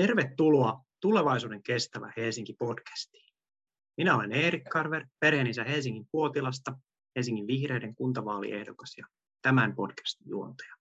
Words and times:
Tervetuloa 0.00 0.84
Tulevaisuuden 1.00 1.62
kestävä 1.62 2.12
Helsinki 2.16 2.52
podcastiin. 2.58 3.34
Minä 3.96 4.14
olen 4.14 4.32
Erik 4.32 4.64
Karver, 4.64 5.06
perheenisä 5.20 5.64
Helsingin 5.64 6.06
Puotilasta, 6.12 6.78
Helsingin 7.16 7.46
vihreiden 7.46 7.94
kuntavaaliehdokas 7.94 8.94
ja 8.98 9.06
tämän 9.42 9.74
podcastin 9.74 10.28
juontaja. 10.28 10.74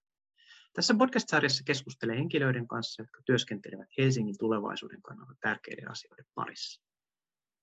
Tässä 0.73 0.93
podcast-sarjassa 0.93 1.63
keskustelen 1.63 2.17
henkilöiden 2.17 2.67
kanssa, 2.67 3.01
jotka 3.01 3.21
työskentelevät 3.25 3.87
Helsingin 3.97 4.37
tulevaisuuden 4.37 5.01
kannalta 5.01 5.33
tärkeiden 5.41 5.91
asioiden 5.91 6.25
parissa. 6.35 6.81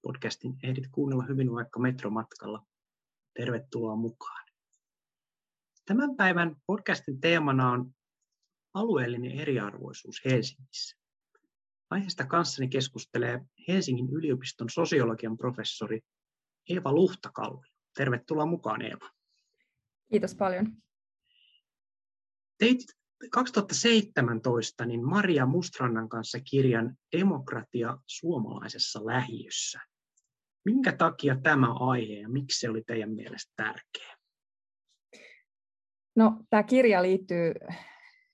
Podcastin 0.03 0.57
ehdit 0.63 0.89
kuunnella 0.93 1.25
hyvin 1.25 1.53
vaikka 1.53 1.81
metromatkalla. 1.81 2.67
Tervetuloa 3.35 3.97
mukaan. 3.97 4.47
Tämän 5.85 6.17
päivän 6.17 6.57
podcastin 6.67 7.21
teemana 7.21 7.71
on 7.71 7.95
alueellinen 8.75 9.33
eriarvoisuus 9.33 10.25
Helsingissä. 10.25 11.06
Aiheesta 11.91 12.27
kanssani 12.27 12.69
keskustelee 12.69 13.41
Helsingin 13.69 14.09
yliopiston 14.13 14.71
sosiologian 14.71 15.37
professori 15.37 16.01
Eeva 16.71 16.93
Luhtakallio. 16.93 17.63
Tervetuloa 17.97 18.47
mukaan 18.47 18.83
Eeva. 18.83 19.11
Kiitos 20.11 20.35
paljon. 20.35 20.73
Teit 22.59 22.79
2017 23.31 24.87
niin 24.87 25.05
Maria 25.05 25.47
Mustrannan 25.47 26.09
kanssa 26.09 26.39
kirjan 26.41 26.97
Demokratia 27.19 27.99
suomalaisessa 28.07 29.07
lähiössä. 29.07 29.81
Minkä 30.65 30.93
takia 30.93 31.37
tämä 31.43 31.73
aihe 31.73 32.13
ja 32.13 32.29
miksi 32.29 32.61
se 32.61 32.71
oli 32.71 32.83
teidän 32.87 33.11
mielestä 33.11 33.53
tärkeä? 33.57 34.17
No, 36.17 36.45
tämä 36.51 36.63
kirja 36.63 37.03
liittyy, 37.03 37.55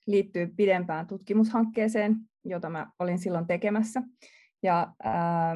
liittyy 0.07 0.47
pidempään 0.47 1.07
tutkimushankkeeseen, 1.07 2.15
jota 2.45 2.69
mä 2.69 2.91
olin 2.99 3.19
silloin 3.19 3.47
tekemässä. 3.47 4.01
Ja 4.63 4.93
ää, 5.03 5.55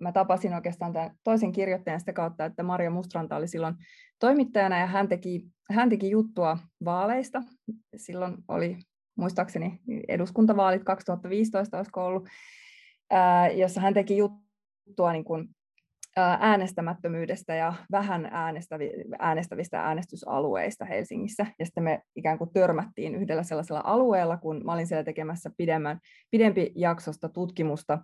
mä 0.00 0.12
tapasin 0.12 0.54
oikeastaan 0.54 0.92
tämän 0.92 1.10
toisen 1.24 1.52
kirjoittajan 1.52 2.00
sitä 2.00 2.12
kautta, 2.12 2.44
että 2.44 2.62
Maria 2.62 2.90
Mustranta 2.90 3.36
oli 3.36 3.48
silloin 3.48 3.74
toimittajana 4.18 4.78
ja 4.78 4.86
hän 4.86 5.08
teki, 5.08 5.46
hän 5.70 5.88
teki 5.88 6.10
juttua 6.10 6.58
vaaleista. 6.84 7.42
Silloin 7.96 8.34
oli 8.48 8.78
muistaakseni 9.16 9.80
eduskuntavaalit 10.08 10.84
2015 10.84 11.76
olisiko 11.76 12.06
ollut, 12.06 12.28
ää, 13.10 13.50
jossa 13.50 13.80
hän 13.80 13.94
teki 13.94 14.16
juttua 14.16 15.12
niin 15.12 15.24
kuin 15.24 15.48
äänestämättömyydestä 16.16 17.54
ja 17.54 17.74
vähän 17.90 18.28
äänestävistä 19.18 19.80
äänestysalueista 19.80 20.84
Helsingissä. 20.84 21.46
Ja 21.58 21.66
sitten 21.66 21.84
me 21.84 22.02
ikään 22.16 22.38
kuin 22.38 22.50
törmättiin 22.52 23.14
yhdellä 23.14 23.42
sellaisella 23.42 23.82
alueella, 23.84 24.36
kun 24.36 24.60
mä 24.64 24.72
olin 24.72 24.86
siellä 24.86 25.04
tekemässä 25.04 25.50
pidemmän, 25.56 25.98
pidempi 26.30 26.72
jaksosta 26.76 27.28
tutkimusta 27.28 27.98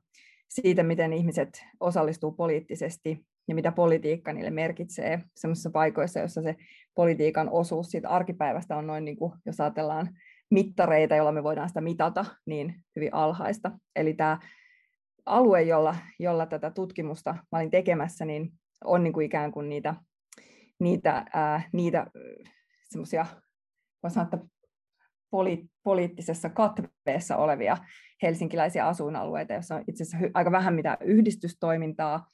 siitä, 0.48 0.82
miten 0.82 1.12
ihmiset 1.12 1.64
osallistuu 1.80 2.32
poliittisesti 2.32 3.26
ja 3.48 3.54
mitä 3.54 3.72
politiikka 3.72 4.32
niille 4.32 4.50
merkitsee 4.50 5.22
sellaisissa 5.36 5.70
paikoissa, 5.70 6.20
joissa 6.20 6.42
se 6.42 6.56
politiikan 6.94 7.48
osuus 7.50 7.90
siitä 7.90 8.08
arkipäivästä 8.08 8.76
on 8.76 8.86
noin, 8.86 9.04
niin 9.04 9.16
kuin, 9.16 9.32
jos 9.46 9.60
ajatellaan 9.60 10.08
mittareita, 10.50 11.16
joilla 11.16 11.32
me 11.32 11.42
voidaan 11.42 11.68
sitä 11.68 11.80
mitata, 11.80 12.24
niin 12.46 12.74
hyvin 12.96 13.14
alhaista. 13.14 13.70
Eli 13.96 14.14
tämä 14.14 14.38
alue, 15.26 15.62
jolla, 15.62 15.96
jolla 16.18 16.46
tätä 16.46 16.70
tutkimusta 16.70 17.32
mä 17.32 17.58
olin 17.58 17.70
tekemässä, 17.70 18.24
niin 18.24 18.52
on 18.84 19.02
niin 19.02 19.12
kuin 19.12 19.26
ikään 19.26 19.52
kuin 19.52 19.68
niitä, 19.68 19.94
niitä, 20.80 21.26
ää, 21.34 21.62
niitä 21.72 22.06
semmoisia, 22.90 23.26
voisi 24.02 24.14
sanoa, 24.14 24.28
että 24.34 24.38
poli, 25.30 25.64
poliittisessa 25.82 26.48
katveessa 26.48 27.36
olevia 27.36 27.76
helsinkiläisiä 28.22 28.86
asuinalueita, 28.86 29.52
joissa 29.52 29.74
on 29.74 29.84
itse 29.88 30.02
asiassa 30.02 30.28
aika 30.34 30.52
vähän 30.52 30.74
mitä 30.74 30.96
yhdistystoimintaa 31.00 32.26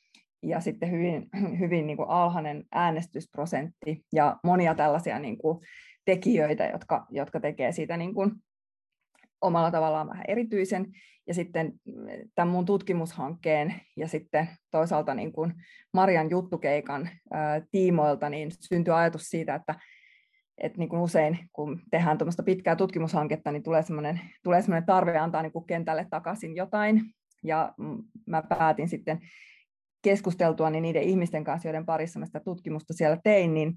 ja 0.42 0.60
sitten 0.60 0.90
hyvin, 0.90 1.28
hyvin 1.60 1.86
niin 1.86 1.96
kuin 1.96 2.08
alhainen 2.08 2.64
äänestysprosentti 2.72 4.04
ja 4.12 4.36
monia 4.44 4.74
tällaisia 4.74 5.18
niin 5.18 5.38
kuin 5.38 5.58
tekijöitä, 6.04 6.64
jotka, 6.64 7.06
jotka 7.10 7.40
tekee 7.40 7.72
siitä 7.72 7.96
niin 7.96 8.14
kuin 8.14 8.32
omalla 9.40 9.70
tavallaan 9.70 10.08
vähän 10.08 10.24
erityisen. 10.28 10.86
Ja 11.26 11.34
sitten 11.34 11.72
mm, 11.84 11.94
tämän 12.34 12.52
mun 12.52 12.64
tutkimushankkeen 12.64 13.74
ja 13.96 14.08
sitten 14.08 14.48
toisaalta 14.70 15.14
niin 15.14 15.32
kuin 15.32 15.54
Marian 15.92 16.30
juttukeikan 16.30 17.10
tiimoilta 17.70 18.30
niin 18.30 18.50
syntyi 18.60 18.94
ajatus 18.94 19.22
siitä, 19.22 19.54
että 19.54 19.74
että 20.58 20.78
niin 20.78 20.88
kuin 20.88 21.02
usein 21.02 21.38
kun 21.52 21.82
tehdään 21.90 22.18
tuommoista 22.18 22.42
pitkää 22.42 22.76
tutkimushanketta, 22.76 23.52
niin 23.52 23.62
tulee 23.62 23.82
semmoinen, 23.82 24.20
tulee 24.42 24.62
semmoinen 24.62 24.86
tarve 24.86 25.18
antaa 25.18 25.42
niin 25.42 25.52
kuin 25.52 25.66
kentälle 25.66 26.06
takaisin 26.10 26.56
jotain. 26.56 27.02
Ja 27.44 27.74
mä 28.26 28.42
päätin 28.42 28.88
sitten 28.88 29.20
keskusteltua 30.02 30.70
niin 30.70 30.82
niiden 30.82 31.02
ihmisten 31.02 31.44
kanssa, 31.44 31.68
joiden 31.68 31.86
parissa 31.86 32.18
mä 32.18 32.26
sitä 32.26 32.40
tutkimusta 32.40 32.94
siellä 32.94 33.18
tein, 33.24 33.54
niin 33.54 33.74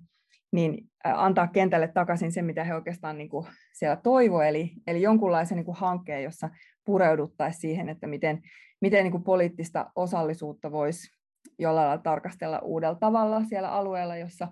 niin 0.52 0.90
antaa 1.04 1.48
kentälle 1.48 1.88
takaisin 1.88 2.32
se, 2.32 2.42
mitä 2.42 2.64
he 2.64 2.76
oikeastaan 2.76 3.18
niin 3.18 3.30
kuin 3.30 3.48
siellä 3.74 3.96
toivo, 3.96 4.42
eli, 4.42 4.72
eli 4.88 5.02
jonkunlaisen 5.02 5.56
niin 5.56 5.66
kuin 5.66 5.78
hankkeen, 5.78 6.24
jossa 6.24 6.50
pureuduttaisiin 6.86 7.62
siihen, 7.62 7.90
että 7.90 8.08
miten, 8.08 8.42
miten 8.82 9.04
niin 9.04 9.12
kuin 9.12 9.24
poliittista 9.24 9.92
osallisuutta 9.96 10.72
voisi 10.72 11.20
jollain 11.60 11.88
lailla 11.88 12.04
tarkastella 12.04 12.60
uudella 12.60 12.96
tavalla 12.96 13.44
siellä 13.44 13.72
alueella, 13.72 14.18
jossa, 14.18 14.48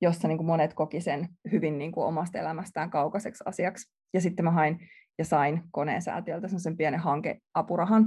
jossa 0.00 0.28
niin 0.28 0.38
kuin 0.38 0.46
monet 0.46 0.74
koki 0.74 1.00
sen 1.00 1.28
hyvin 1.52 1.78
niin 1.78 1.92
kuin 1.92 2.06
omasta 2.06 2.38
elämästään 2.38 2.90
kaukaiseksi 2.90 3.44
asiaksi. 3.46 3.92
Ja 4.14 4.20
sitten 4.20 4.44
mä 4.44 4.50
hain 4.50 4.78
ja 5.18 5.24
sain 5.24 5.62
koneen 5.70 6.02
säätiöltä 6.02 6.48
sen 6.48 6.76
pienen 6.76 7.00
hankeapurahan, 7.00 8.04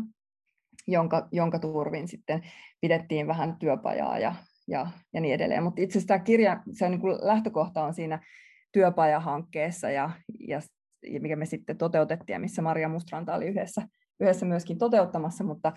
jonka, 0.88 1.28
jonka 1.32 1.60
turvin 1.60 2.08
sitten 2.08 2.42
pidettiin 2.82 3.28
vähän 3.28 3.56
työpajaa 3.60 4.20
ja 4.20 4.36
ja, 4.72 4.88
ja 5.14 5.22
niin 5.22 5.34
edelleen. 5.34 5.64
Mutta 5.64 5.82
itse 5.82 5.92
asiassa 5.92 6.08
tämä 6.08 6.20
kirja, 6.20 6.64
se 6.74 6.86
on 6.86 6.92
niin 6.92 7.02
kuin 7.02 7.18
lähtökohta 7.22 7.84
on 7.84 7.94
siinä 7.94 8.26
työpajahankkeessa, 8.72 9.90
ja, 9.90 10.10
ja, 10.48 10.62
ja 11.04 11.22
mikä 11.22 11.36
me 11.36 11.46
sitten 11.46 11.78
toteutettiin, 11.78 12.34
ja 12.34 12.40
missä 12.40 12.62
Maria 12.62 12.90
Mustranta 12.90 13.36
oli 13.36 13.46
yhdessä, 13.46 13.88
yhdessä 14.20 14.46
myöskin 14.46 14.78
toteuttamassa, 14.78 15.44
mutta 15.44 15.74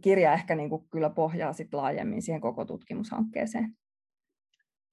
kirja 0.00 0.32
ehkä 0.32 0.54
niin 0.54 0.70
kuin 0.70 0.88
kyllä 0.90 1.10
pohjaa 1.10 1.52
sit 1.52 1.74
laajemmin 1.74 2.22
siihen 2.22 2.40
koko 2.40 2.64
tutkimushankkeeseen. 2.64 3.76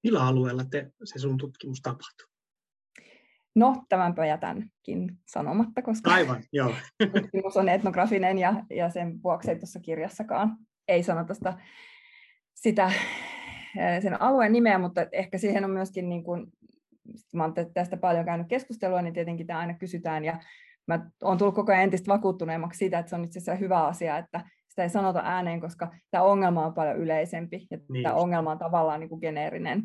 Millä 0.02 0.26
alueella 0.26 0.64
te, 0.70 0.90
se 1.04 1.18
sun 1.18 1.38
tutkimus 1.38 1.80
tapahtui? 1.82 2.26
No, 3.54 3.84
tämänpä 3.88 4.26
jätänkin 4.26 5.18
sanomatta, 5.26 5.82
koska 5.82 6.10
Aivan, 6.10 6.42
joo. 6.52 6.74
tutkimus 7.20 7.56
on 7.56 7.68
etnografinen 7.68 8.38
ja, 8.38 8.64
ja 8.70 8.90
sen 8.90 9.22
vuoksi 9.22 9.50
ei 9.50 9.58
tuossa 9.58 9.80
kirjassakaan 9.80 10.56
ei 10.88 11.02
sanota 11.02 11.34
sitä 11.34 11.58
sitä, 12.64 12.92
sen 14.02 14.22
alueen 14.22 14.52
nimeä, 14.52 14.78
mutta 14.78 15.06
ehkä 15.12 15.38
siihen 15.38 15.64
on 15.64 15.70
myöskin, 15.70 16.08
niin 16.08 16.24
kuin, 16.24 16.46
mä 17.34 17.44
olen 17.44 17.54
tästä 17.74 17.96
paljon 17.96 18.24
käynyt 18.24 18.48
keskustelua, 18.48 19.02
niin 19.02 19.14
tietenkin 19.14 19.46
tämä 19.46 19.58
aina 19.58 19.74
kysytään, 19.74 20.24
ja 20.24 20.38
mä 20.86 21.10
olen 21.22 21.38
tullut 21.38 21.54
koko 21.54 21.72
ajan 21.72 21.84
entistä 21.84 22.12
vakuuttuneemmaksi 22.12 22.78
siitä, 22.78 22.98
että 22.98 23.10
se 23.10 23.16
on 23.16 23.24
itse 23.24 23.38
asiassa 23.38 23.54
hyvä 23.54 23.86
asia, 23.86 24.18
että 24.18 24.40
sitä 24.68 24.82
ei 24.82 24.88
sanota 24.88 25.20
ääneen, 25.24 25.60
koska 25.60 25.94
tämä 26.10 26.24
ongelma 26.24 26.66
on 26.66 26.74
paljon 26.74 26.96
yleisempi, 26.96 27.66
ja 27.70 27.78
niin. 27.88 28.02
tämä 28.02 28.14
ongelma 28.14 28.50
on 28.50 28.58
tavallaan 28.58 29.00
niin 29.00 29.08
kuin 29.08 29.20
geneerinen. 29.20 29.82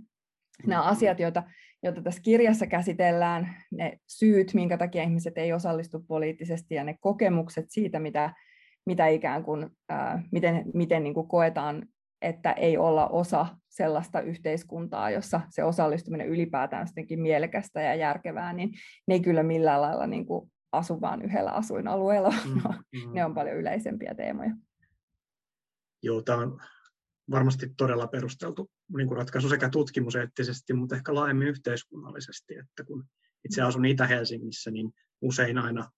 Nämä 0.68 0.82
mm-hmm. 0.82 0.92
asiat, 0.92 1.20
joita, 1.20 1.44
joita 1.84 2.02
tässä 2.02 2.22
kirjassa 2.22 2.68
käsitellään, 2.68 3.56
ne 3.72 3.98
syyt, 4.08 4.54
minkä 4.54 4.78
takia 4.78 5.04
ihmiset 5.04 5.38
ei 5.38 5.54
osallistu 5.54 6.00
poliittisesti, 6.08 6.76
ja 6.76 6.84
ne 6.84 6.96
kokemukset 7.00 7.66
siitä, 7.70 8.00
mitä, 8.00 8.34
mitä 8.86 9.08
ikään 9.08 9.44
kuin, 9.44 9.70
ää, 9.90 10.24
miten, 10.32 10.64
miten 10.74 11.04
niin 11.04 11.14
kuin 11.14 11.28
koetaan 11.28 11.86
että 12.22 12.52
ei 12.52 12.78
olla 12.78 13.08
osa 13.08 13.46
sellaista 13.70 14.22
yhteiskuntaa, 14.22 15.12
jossa 15.12 15.42
se 15.50 15.64
osallistuminen 15.64 16.28
ylipäätään 16.28 16.88
jotenkin 16.88 17.22
mielekästä 17.22 17.82
ja 17.82 17.96
järkevää, 17.96 18.54
niin 18.54 18.70
ne 19.08 19.14
ei 19.14 19.20
kyllä 19.20 19.44
millään 19.44 19.82
lailla 19.82 20.08
niin 20.08 20.26
kuin 20.26 20.52
asu 20.72 21.02
vaan 21.02 21.22
yhdellä 21.22 21.52
asuinalueella, 21.52 22.34
mm, 22.46 22.62
mm. 23.06 23.14
ne 23.14 23.26
on 23.26 23.34
paljon 23.34 23.58
yleisempiä 23.58 24.16
teemoja. 24.16 24.52
Joo, 26.04 26.22
tämä 26.22 26.38
on 26.38 26.62
varmasti 27.32 27.74
todella 27.78 28.08
perusteltu 28.08 28.72
niin 28.98 29.08
kuin 29.08 29.18
ratkaisu 29.18 29.50
sekä 29.50 29.70
tutkimuseettisesti, 29.70 30.74
mutta 30.74 30.96
ehkä 30.96 31.16
laajemmin 31.16 31.48
yhteiskunnallisesti, 31.48 32.58
että 32.58 32.84
kun 32.84 33.06
itse 33.46 33.62
asun 33.62 33.86
Itä-Helsingissä, 33.86 34.72
niin 34.72 34.92
usein 35.22 35.58
aina 35.58 35.92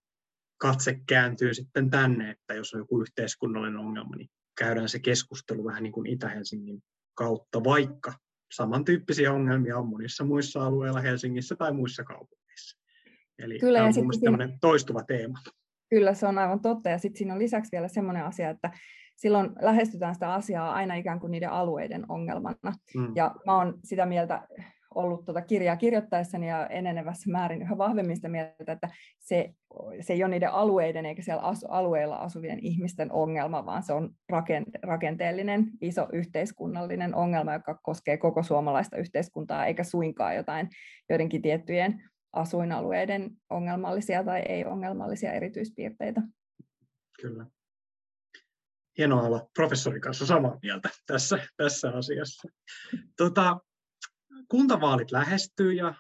katse 0.58 1.02
kääntyy 1.08 1.54
sitten 1.54 1.90
tänne, 1.90 2.30
että 2.30 2.54
jos 2.54 2.74
on 2.74 2.80
joku 2.80 3.02
yhteiskunnallinen 3.02 3.80
ongelma, 3.80 4.16
niin 4.16 4.30
käydään 4.58 4.90
se 4.90 5.00
keskustelu 5.00 5.66
vähän 5.66 5.84
niin 5.84 5.94
kuin 5.94 6.08
Itä-Helsingin 6.08 6.84
kautta, 7.14 7.64
vaikka 7.64 8.14
samantyyppisiä 8.52 9.34
ongelmia 9.34 9.78
on 9.78 9.88
monissa 9.88 10.24
muissa 10.24 10.66
alueilla 10.66 11.02
Helsingissä 11.02 11.56
tai 11.56 11.74
muissa 11.74 12.04
kaupungeissa. 12.04 12.78
Eli 13.40 13.60
Kyllä, 13.60 13.80
tämä 13.80 13.90
on 13.98 14.04
mun 14.04 14.14
siinä... 14.14 14.58
toistuva 14.62 15.04
teema. 15.04 15.38
Kyllä, 15.90 16.14
se 16.14 16.28
on 16.28 16.38
aivan 16.38 16.62
totta. 16.62 16.90
Ja 16.90 16.98
sitten 16.98 17.18
siinä 17.18 17.34
on 17.34 17.40
lisäksi 17.40 17.72
vielä 17.72 17.88
semmoinen 17.88 18.26
asia, 18.26 18.50
että 18.50 18.72
silloin 19.16 19.50
lähestytään 19.62 20.14
sitä 20.14 20.34
asiaa 20.34 20.74
aina 20.74 20.96
ikään 20.96 21.20
kuin 21.20 21.32
niiden 21.32 21.50
alueiden 21.50 22.06
ongelmana. 22.10 22.74
Mm. 22.96 23.14
Ja 23.16 23.36
mä 23.46 23.58
oon 23.58 23.80
sitä 23.84 24.06
mieltä 24.06 24.48
ollut 24.96 25.26
tuota 25.26 25.42
kirjaa 25.42 25.76
kirjoittaessani 25.76 26.48
ja 26.48 26.68
enenevässä 26.68 27.32
määrin 27.32 27.62
yhä 27.62 27.78
vahvemmin 27.78 28.16
sitä 28.16 28.30
mieltä, 28.30 28.74
että 28.74 28.90
se, 29.20 29.54
se 30.02 30.14
ei 30.14 30.24
ole 30.24 30.32
niiden 30.32 30.52
alueiden 30.52 31.06
eikä 31.06 31.22
siellä 31.22 31.44
asu, 31.44 31.68
alueilla 31.70 32.16
asuvien 32.16 32.60
ihmisten 32.60 33.12
ongelma, 33.12 33.66
vaan 33.66 33.84
se 33.84 33.94
on 33.94 34.16
rakenteellinen, 34.84 35.72
iso 35.82 36.08
yhteiskunnallinen 36.14 37.16
ongelma, 37.16 37.54
joka 37.54 37.80
koskee 37.84 38.18
koko 38.18 38.44
suomalaista 38.44 38.98
yhteiskuntaa, 38.98 39.66
eikä 39.66 39.84
suinkaan 39.84 40.36
jotain 40.36 40.70
joidenkin 41.10 41.42
tiettyjen 41.42 42.04
asuinalueiden 42.34 43.32
ongelmallisia 43.50 44.24
tai 44.24 44.40
ei-ongelmallisia 44.40 45.34
erityispiirteitä. 45.34 46.22
Kyllä. 47.22 47.46
Hienoa 48.98 49.22
olla 49.22 49.50
professorin 49.56 50.02
kanssa 50.02 50.26
samaa 50.26 50.60
mieltä 50.62 50.90
tässä, 51.08 51.40
tässä 51.58 51.90
asiassa. 51.90 52.48
Tota, 53.18 53.60
kuntavaalit 54.48 55.12
lähestyy 55.12 55.74
ja 55.74 55.94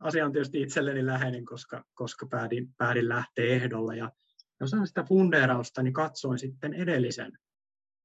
asia 0.00 0.26
on 0.26 0.32
tietysti 0.32 0.62
itselleni 0.62 1.06
läheinen, 1.06 1.44
koska, 1.44 1.84
koska 1.94 2.26
päädin, 2.26 2.74
päädin 2.78 3.08
lähteä 3.08 3.44
ehdolla. 3.44 3.94
Ja 3.94 4.12
jos 4.60 4.74
on 4.74 4.86
sitä 4.86 5.04
fundeerausta, 5.04 5.82
niin 5.82 5.92
katsoin 5.92 6.38
sitten 6.38 6.74
edellisen 6.74 7.32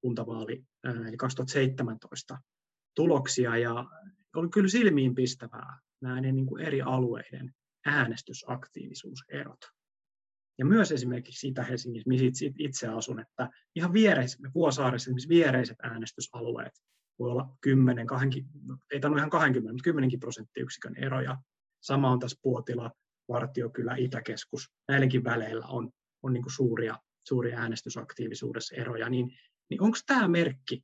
kuntavaali, 0.01 0.63
eli 1.07 1.17
2017 1.17 2.37
tuloksia, 2.95 3.57
ja 3.57 3.85
oli 4.35 4.49
kyllä 4.49 4.69
silmiin 4.69 5.15
pistävää 5.15 5.79
näiden 6.01 6.35
niin 6.35 6.45
kuin 6.45 6.63
eri 6.65 6.81
alueiden 6.81 7.53
äänestysaktiivisuuserot. 7.85 9.59
Ja 10.57 10.65
myös 10.65 10.91
esimerkiksi 10.91 11.47
Itä-Helsingissä, 11.47 12.09
missä 12.09 12.45
itse 12.57 12.87
asun, 12.87 13.19
että 13.19 13.49
ihan 13.75 13.93
viereiset, 13.93 14.39
Vuosaaressa 14.53 15.09
esimerkiksi 15.09 15.29
viereiset 15.29 15.77
äänestysalueet 15.83 16.73
voi 17.21 17.31
olla 17.31 17.57
10, 17.61 18.07
20, 18.07 18.75
ei 18.91 18.99
tämä 18.99 19.17
ihan 19.17 19.29
20, 19.29 19.73
mutta 19.73 19.83
10 19.83 20.19
prosenttiyksikön 20.19 20.95
eroja. 20.95 21.37
Sama 21.81 22.11
on 22.11 22.19
tässä 22.19 22.39
Puotila, 22.41 22.91
Vartiokylä, 23.29 23.95
Itäkeskus. 23.97 24.71
Näilläkin 24.87 25.23
väleillä 25.23 25.65
on, 25.65 25.91
on 26.23 26.33
niin 26.33 26.43
kuin 26.43 26.53
suuria, 26.53 26.97
suuria 27.27 27.59
äänestysaktiivisuudessa 27.59 28.75
eroja. 28.75 29.09
Niin, 29.09 29.31
niin 29.69 29.81
onko 29.81 29.97
tämä 30.07 30.27
merkki 30.27 30.83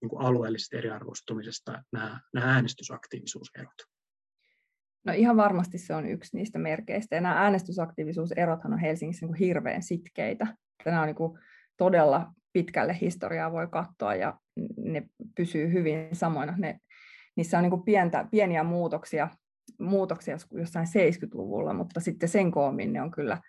niin 0.00 0.08
kuin 0.08 0.22
alueellisesta 0.22 0.76
eriarvoistumisesta 0.76 1.82
nämä, 1.92 2.20
nämä 2.34 2.52
äänestysaktiivisuuserot? 2.52 3.82
No 5.04 5.12
ihan 5.12 5.36
varmasti 5.36 5.78
se 5.78 5.94
on 5.94 6.06
yksi 6.06 6.36
niistä 6.36 6.58
merkeistä. 6.58 7.14
Ja 7.14 7.20
nämä 7.20 7.42
äänestysaktiivisuuserothan 7.42 8.72
on 8.72 8.78
Helsingissä 8.78 9.26
niin 9.26 9.30
kuin 9.30 9.46
hirveän 9.46 9.82
sitkeitä. 9.82 10.56
Nämä 10.84 11.00
on 11.00 11.06
niin 11.06 11.16
kuin 11.16 11.38
todella 11.76 12.32
pitkälle 12.52 12.98
historiaa 13.00 13.52
voi 13.52 13.66
katsoa 13.66 14.14
ja 14.14 14.38
ne 14.76 15.02
pysyy 15.36 15.72
hyvin 15.72 16.08
samoina. 16.12 16.54
Ne, 16.56 16.80
niissä 17.36 17.58
on 17.58 17.62
niin 17.62 17.70
kuin 17.70 17.82
pientä, 17.82 18.26
pieniä 18.30 18.62
muutoksia, 18.62 19.28
muutoksia 19.80 20.36
jossain 20.52 20.86
70-luvulla, 20.86 21.72
mutta 21.72 22.00
sitten 22.00 22.28
sen 22.28 22.50
koommin 22.50 22.92
ne 22.92 23.02
on 23.02 23.10
kyllä, 23.10 23.40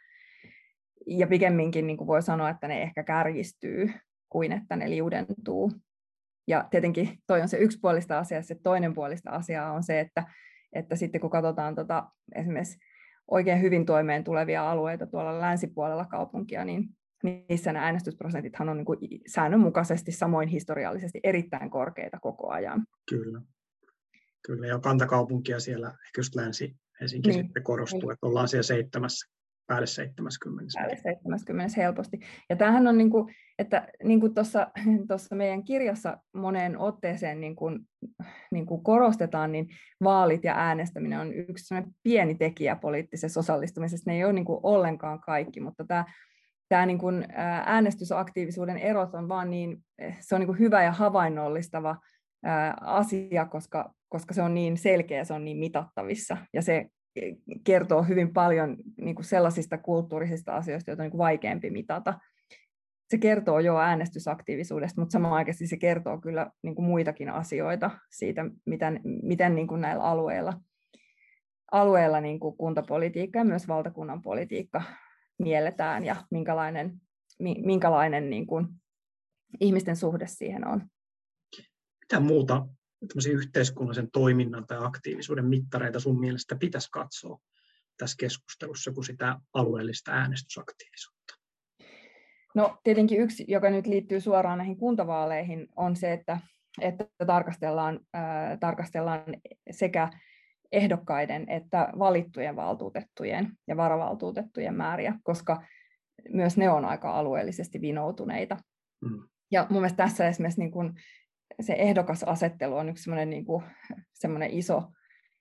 ja 1.08 1.28
pikemminkin 1.28 1.88
niin 1.88 1.98
kuin 1.98 2.08
voi 2.08 2.22
sanoa, 2.22 2.50
että 2.50 2.68
ne 2.68 2.82
ehkä 2.82 3.04
kärjistyy 3.04 3.94
kuin 4.30 4.52
että 4.52 4.76
ne 4.76 4.90
liudentuu. 4.90 5.72
Ja 6.48 6.68
tietenkin 6.72 7.18
toi 7.28 7.42
on 7.42 7.48
se 7.48 7.58
yksipuolista 7.58 8.20
asia, 8.20 8.42
se 8.42 8.56
toinen 8.64 8.94
puolista 8.94 9.32
asiaa 9.32 9.72
on 9.72 9.84
se, 9.84 10.00
että, 10.00 10.24
että 10.74 10.96
sitten 10.96 11.22
kun 11.22 11.30
katsotaan 11.30 11.76
tota, 11.76 12.10
esimerkiksi 12.36 12.78
oikein 13.28 13.62
hyvin 13.62 13.86
toimeen 13.86 14.24
tulevia 14.24 14.72
alueita 14.72 15.08
tuolla 15.08 15.42
länsipuolella 15.42 16.06
kaupunkia, 16.06 16.66
niin 16.66 16.90
niissä 17.24 17.74
nämä 17.74 17.86
äänestysprosentithan 17.86 18.70
on 18.70 18.78
niin 18.78 18.86
kuin 18.86 19.00
säännönmukaisesti 19.28 20.12
samoin 20.12 20.50
historiallisesti 20.50 21.20
erittäin 21.24 21.70
korkeita 21.70 22.20
koko 22.20 22.50
ajan. 22.50 22.86
Kyllä. 23.10 23.42
Kyllä, 24.46 24.68
ja 24.68 24.80
kantakaupunkia 24.80 25.60
siellä 25.60 25.88
ehkä 25.88 26.20
just 26.20 26.36
länsi 26.36 26.76
Helsinki 27.02 27.30
niin. 27.30 27.44
sitten 27.44 27.64
korostuu, 27.64 28.00
niin. 28.00 28.12
että 28.12 28.28
ollaan 28.28 28.48
siellä 28.48 28.64
seitsemässä, 28.64 29.30
päälle 29.68 29.88
70. 29.88 30.74
Päälle 30.80 30.96
70 30.96 31.74
helposti. 31.78 32.20
Ja 32.50 32.56
tämähän 32.56 32.88
on, 32.88 32.98
niin 32.98 33.10
kuin, 33.10 33.36
että 33.60 33.88
niin 34.04 34.20
kuin 34.20 34.34
tuossa, 34.34 34.72
tuossa 35.08 35.36
meidän 35.36 35.64
kirjassa 35.64 36.18
moneen 36.34 36.78
otteeseen 36.78 37.40
niin 37.42 37.56
kuin, 37.56 37.80
niin 38.52 38.66
kuin 38.66 38.84
korostetaan, 38.84 39.52
niin 39.52 39.68
vaalit 40.04 40.44
ja 40.44 40.56
äänestäminen 40.56 41.20
on 41.20 41.34
yksi 41.34 41.76
pieni 42.04 42.36
tekijä 42.36 42.76
poliittisessa 42.76 43.40
osallistumisessa. 43.40 44.12
Ne 44.12 44.18
ei 44.18 44.26
ole 44.26 44.34
niin 44.34 44.46
kuin 44.46 44.60
ollenkaan 44.64 45.20
kaikki, 45.20 45.62
mutta 45.62 45.86
tämä 45.86 46.06
tämä 46.70 46.86
niin 46.86 47.00
kuin 47.00 47.26
äänestysaktiivisuuden 47.66 48.78
erot 48.78 49.16
on 49.16 49.30
vaan 49.30 49.50
niin, 49.50 49.84
se 50.20 50.36
on 50.36 50.42
niin 50.42 50.48
kuin 50.48 50.60
hyvä 50.60 50.84
ja 50.84 50.92
havainnollistava 50.92 51.98
asia, 52.82 53.46
koska, 53.46 53.94
koska 54.10 54.34
se 54.34 54.42
on 54.42 54.54
niin 54.54 54.78
selkeä, 54.78 55.24
se 55.24 55.34
on 55.34 55.46
niin 55.46 55.58
mitattavissa 55.58 56.38
ja 56.54 56.62
se 56.62 56.86
kertoo 57.64 58.04
hyvin 58.04 58.34
paljon 58.34 58.78
niin 59.02 59.16
kuin 59.16 59.26
sellaisista 59.26 59.78
kulttuurisista 59.78 60.56
asioista, 60.56 60.92
joita 60.92 61.04
on 61.04 61.06
niin 61.06 61.12
kuin 61.12 61.20
vaikeampi 61.20 61.70
mitata. 61.70 62.20
Se 63.10 63.18
kertoo 63.18 63.60
jo 63.60 63.78
äänestysaktiivisuudesta, 63.78 65.02
mutta 65.02 65.14
samaan 65.14 65.34
aikaan 65.34 65.56
se 65.68 65.78
kertoo 65.78 66.18
kyllä 66.18 66.52
niin 66.64 66.76
kuin 66.76 66.86
muitakin 66.86 67.30
asioita 67.30 67.92
siitä, 68.12 68.46
miten, 68.66 69.02
miten 69.24 69.56
niin 69.56 69.68
kuin 69.68 69.82
näillä 69.82 70.04
alueilla, 70.04 70.54
alueilla 71.72 72.22
niin 72.22 72.40
kuin 72.40 72.58
kuntapolitiikka 72.58 73.40
ja 73.40 73.46
myös 73.46 73.68
valtakunnan 73.68 74.22
politiikka 74.22 74.82
mielletään 75.40 76.06
ja 76.06 76.16
minkälainen, 76.32 77.02
minkälainen 77.66 78.30
niin 78.30 78.48
kuin 78.48 78.68
ihmisten 79.60 79.96
suhde 79.96 80.28
siihen 80.28 80.68
on. 80.68 80.82
Mitä 82.02 82.20
muuta 82.20 82.68
yhteiskunnallisen 83.32 84.12
toiminnan 84.12 84.68
tai 84.68 84.78
aktiivisuuden 84.82 85.46
mittareita 85.46 86.00
sun 86.00 86.20
mielestä 86.20 86.56
pitäisi 86.56 86.90
katsoa 86.92 87.40
tässä 87.98 88.16
keskustelussa 88.20 88.92
kuin 88.92 89.06
sitä 89.06 89.40
alueellista 89.54 90.12
äänestysaktiivisuutta? 90.12 91.34
No 92.56 92.78
tietenkin 92.84 93.20
yksi, 93.20 93.46
joka 93.48 93.70
nyt 93.70 93.88
liittyy 93.88 94.22
suoraan 94.22 94.58
näihin 94.58 94.78
kuntavaaleihin, 94.78 95.68
on 95.76 95.96
se, 95.96 96.14
että, 96.14 96.40
että 96.82 97.06
tarkastellaan, 97.28 98.00
äh, 98.16 98.60
tarkastellaan 98.60 99.24
sekä 99.72 100.10
ehdokkaiden 100.72 101.50
että 101.50 101.90
valittujen 102.00 102.56
valtuutettujen 102.56 103.52
ja 103.68 103.78
varavaltuutettujen 103.78 104.74
määriä, 104.74 105.14
koska 105.24 105.64
myös 106.30 106.58
ne 106.58 106.70
on 106.70 106.86
aika 106.86 107.12
alueellisesti 107.12 107.82
vinoutuneita. 107.82 108.58
Mm. 109.02 109.28
Ja 109.52 109.68
mun 109.70 109.82
mielestä 109.82 110.04
tässä 110.04 110.28
esimerkiksi 110.28 110.62
niin 110.62 110.72
kuin 110.72 110.94
se 111.62 111.74
ehdokasasettelu 111.74 112.76
on 112.76 112.90
yksi 112.90 113.04
semmoinen, 113.04 113.30
niin 113.30 113.46
kuin, 113.46 113.64
semmoinen 114.14 114.52
iso, 114.52 114.84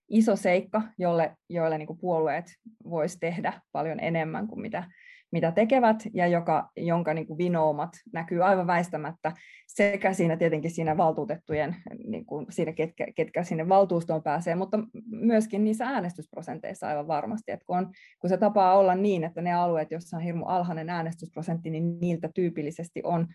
iso 0.08 0.36
seikka, 0.36 0.82
jolle, 0.98 1.36
joille 1.48 1.78
niin 1.78 1.86
kuin 1.86 1.98
puolueet 1.98 2.46
voisi 2.84 3.18
tehdä 3.20 3.60
paljon 3.72 4.00
enemmän 4.00 4.48
kuin 4.48 4.60
mitä 4.60 4.84
mitä 5.32 5.52
tekevät, 5.52 5.96
ja 6.14 6.26
joka, 6.26 6.70
jonka 6.76 7.14
niin 7.14 7.26
kuin 7.26 7.38
vinoumat 7.38 7.90
näkyy 8.12 8.44
aivan 8.44 8.66
väistämättä 8.66 9.32
sekä 9.66 10.12
siinä 10.12 10.36
tietenkin 10.36 10.70
siinä 10.70 10.96
valtuutettujen, 10.96 11.76
niin 12.06 12.26
kuin 12.26 12.46
siinä 12.50 12.72
ketkä, 12.72 13.06
ketkä 13.16 13.42
sinne 13.42 13.68
valtuustoon 13.68 14.22
pääsee, 14.22 14.54
mutta 14.54 14.78
myöskin 15.10 15.64
niissä 15.64 15.86
äänestysprosenteissa 15.86 16.88
aivan 16.88 17.08
varmasti, 17.08 17.52
että 17.52 17.64
kun, 17.66 17.78
on, 17.78 17.90
kun 18.20 18.30
se 18.30 18.36
tapaa 18.36 18.78
olla 18.78 18.94
niin, 18.94 19.24
että 19.24 19.42
ne 19.42 19.52
alueet, 19.52 19.90
joissa 19.90 20.16
on 20.16 20.22
hirmu 20.22 20.44
alhainen 20.44 20.90
äänestysprosentti, 20.90 21.70
niin 21.70 22.00
niiltä 22.00 22.30
tyypillisesti 22.34 23.00
on 23.04 23.26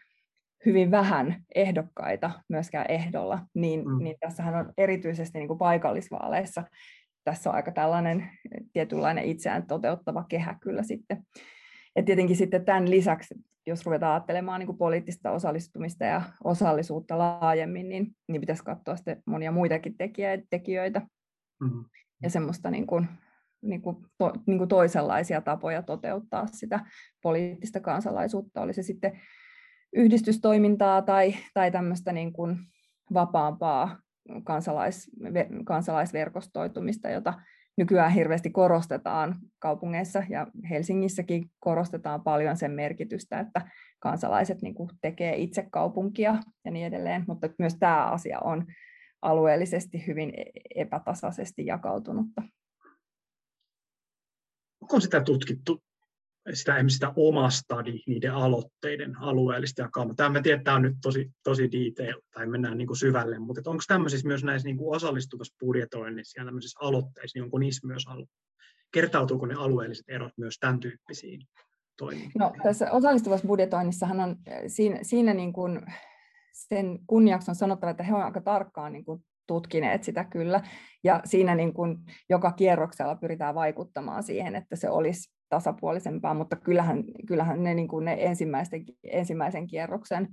hyvin 0.66 0.92
vähän 0.92 1.36
ehdokkaita 1.56 2.32
myöskään 2.50 2.86
ehdolla, 2.90 3.40
niin, 3.54 3.88
mm. 3.90 4.04
niin 4.04 4.16
tässähän 4.20 4.56
on 4.56 4.74
erityisesti 4.78 5.38
niin 5.38 5.48
kuin 5.48 5.60
paikallisvaaleissa 5.60 6.64
tässä 7.24 7.50
on 7.50 7.56
aika 7.56 7.72
tällainen 7.72 8.30
tietynlainen 8.74 9.26
itseään 9.26 9.68
toteuttava 9.68 10.26
kehä 10.30 10.56
kyllä 10.62 10.84
sitten. 10.84 11.24
Ja 11.96 12.04
tietenkin 12.04 12.36
sitten 12.36 12.66
tämän 12.66 12.90
lisäksi, 12.90 13.36
jos 13.68 13.86
ruvetaan 13.86 14.12
ajattelemaan 14.14 14.60
niin 14.60 14.68
kuin 14.68 14.78
poliittista 14.78 15.32
osallistumista 15.32 16.06
ja 16.06 16.22
osallisuutta 16.44 17.18
laajemmin, 17.18 17.90
niin, 17.90 18.16
niin 18.28 18.42
pitäisi 18.42 18.64
katsoa 18.64 18.96
sitten 18.96 19.24
monia 19.26 19.52
muitakin 19.52 19.96
tekijöitä 20.50 21.02
mm-hmm. 21.62 21.86
ja 22.24 22.30
semmoista 22.30 22.72
niin 22.72 22.88
kuin, 22.88 23.08
niin 23.62 23.82
kuin 23.82 23.98
to, 24.18 24.34
niin 24.48 24.58
kuin 24.58 24.68
toisenlaisia 24.68 25.42
tapoja 25.42 25.82
toteuttaa 25.82 26.48
sitä 26.48 26.80
poliittista 27.22 27.80
kansalaisuutta, 27.80 28.62
oli 28.62 28.74
se 28.74 28.84
sitten 28.84 29.22
yhdistystoimintaa 29.94 31.02
tai, 31.02 31.36
tai 31.54 31.72
tämmöistä 31.72 32.14
niin 32.14 32.34
kuin 32.34 32.58
vapaampaa 33.14 34.00
kansalais, 34.44 35.12
kansalaisverkostoitumista, 35.66 37.10
jota 37.10 37.34
nykyään 37.78 38.12
hirveästi 38.12 38.50
korostetaan 38.50 39.36
kaupungeissa 39.60 40.24
ja 40.30 40.48
Helsingissäkin 40.70 41.52
korostetaan 41.60 42.24
paljon 42.24 42.58
sen 42.58 42.72
merkitystä, 42.72 43.40
että 43.40 43.62
kansalaiset 44.00 44.62
niin 44.62 44.76
kuin 44.76 44.90
tekee 45.02 45.36
itse 45.36 45.68
kaupunkia 45.72 46.36
ja 46.66 46.72
niin 46.72 46.88
edelleen, 46.88 47.26
mutta 47.28 47.50
myös 47.60 47.76
tämä 47.80 48.06
asia 48.06 48.40
on 48.40 48.66
alueellisesti 49.22 50.08
hyvin 50.08 50.34
e-, 50.38 50.82
epätasaisesti 50.82 51.66
jakautunutta. 51.66 52.42
Onko 54.82 55.00
sitä 55.00 55.22
tutkittu 55.22 55.84
sitä, 56.54 56.76
sitä 56.88 57.14
oma 57.16 57.50
stadi, 57.50 58.00
niiden 58.08 58.34
aloitteiden 58.34 59.18
alueellista 59.18 59.82
jakaumaa. 59.82 60.16
Tämä 60.16 60.40
että 60.40 60.58
tämä 60.64 60.76
on 60.76 60.82
nyt 60.82 60.98
tosi, 61.02 61.32
tosi 61.44 61.70
detail, 61.72 62.22
tai 62.34 62.48
mennään 62.48 62.78
niin 62.78 62.88
kuin 62.88 62.98
syvälle, 62.98 63.40
mutta 63.40 63.70
onko 63.70 63.84
tämmöisissä 63.88 64.28
myös 64.28 64.44
näissä 64.44 64.68
niin 64.68 64.78
kuin 64.78 64.96
osallistuvassa 64.96 65.56
budjetoinnissa 65.60 66.42
ja 66.42 66.46
tämmöisissä 66.46 66.80
aloitteissa, 66.82 67.38
niin 67.38 67.44
onko 67.44 67.58
niissä 67.58 67.88
myös 67.88 68.04
alu- 68.08 68.28
kertautuuko 68.94 69.46
ne 69.46 69.54
alueelliset 69.54 70.10
erot 70.10 70.34
myös 70.38 70.58
tämän 70.60 70.80
tyyppisiin 70.80 71.42
toimiin? 71.98 72.32
No, 72.40 72.54
tässä 72.64 72.92
osallistuvassa 72.92 73.48
budjetoinnissahan 73.48 74.20
on 74.20 74.36
siinä, 74.68 75.00
siinä 75.02 75.34
niin 75.34 75.54
kuin 75.54 75.82
sen 76.54 77.00
kunniaksi 77.08 77.52
on 77.52 77.56
sanottava, 77.56 77.92
että 77.92 78.04
he 78.04 78.14
ovat 78.14 78.26
aika 78.26 78.42
tarkkaan 78.42 78.94
niin 78.94 79.06
kuin 79.06 79.24
tutkineet 79.48 80.04
sitä 80.04 80.24
kyllä, 80.24 80.62
ja 81.04 81.22
siinä 81.26 81.56
niin 81.56 81.74
kuin 81.74 81.98
joka 82.30 82.52
kierroksella 82.52 83.16
pyritään 83.16 83.56
vaikuttamaan 83.56 84.24
siihen, 84.24 84.56
että 84.56 84.76
se 84.76 84.90
olisi 84.90 85.33
tasapuolisempaa, 85.54 86.34
mutta 86.34 86.56
kyllähän, 86.56 87.04
kyllähän 87.28 87.64
ne, 87.64 87.74
niin 87.74 87.88
kuin 87.88 88.06
ne 88.06 88.18
ensimmäisen, 88.20 88.86
ensimmäisen 89.04 89.68
kierroksen 89.68 90.30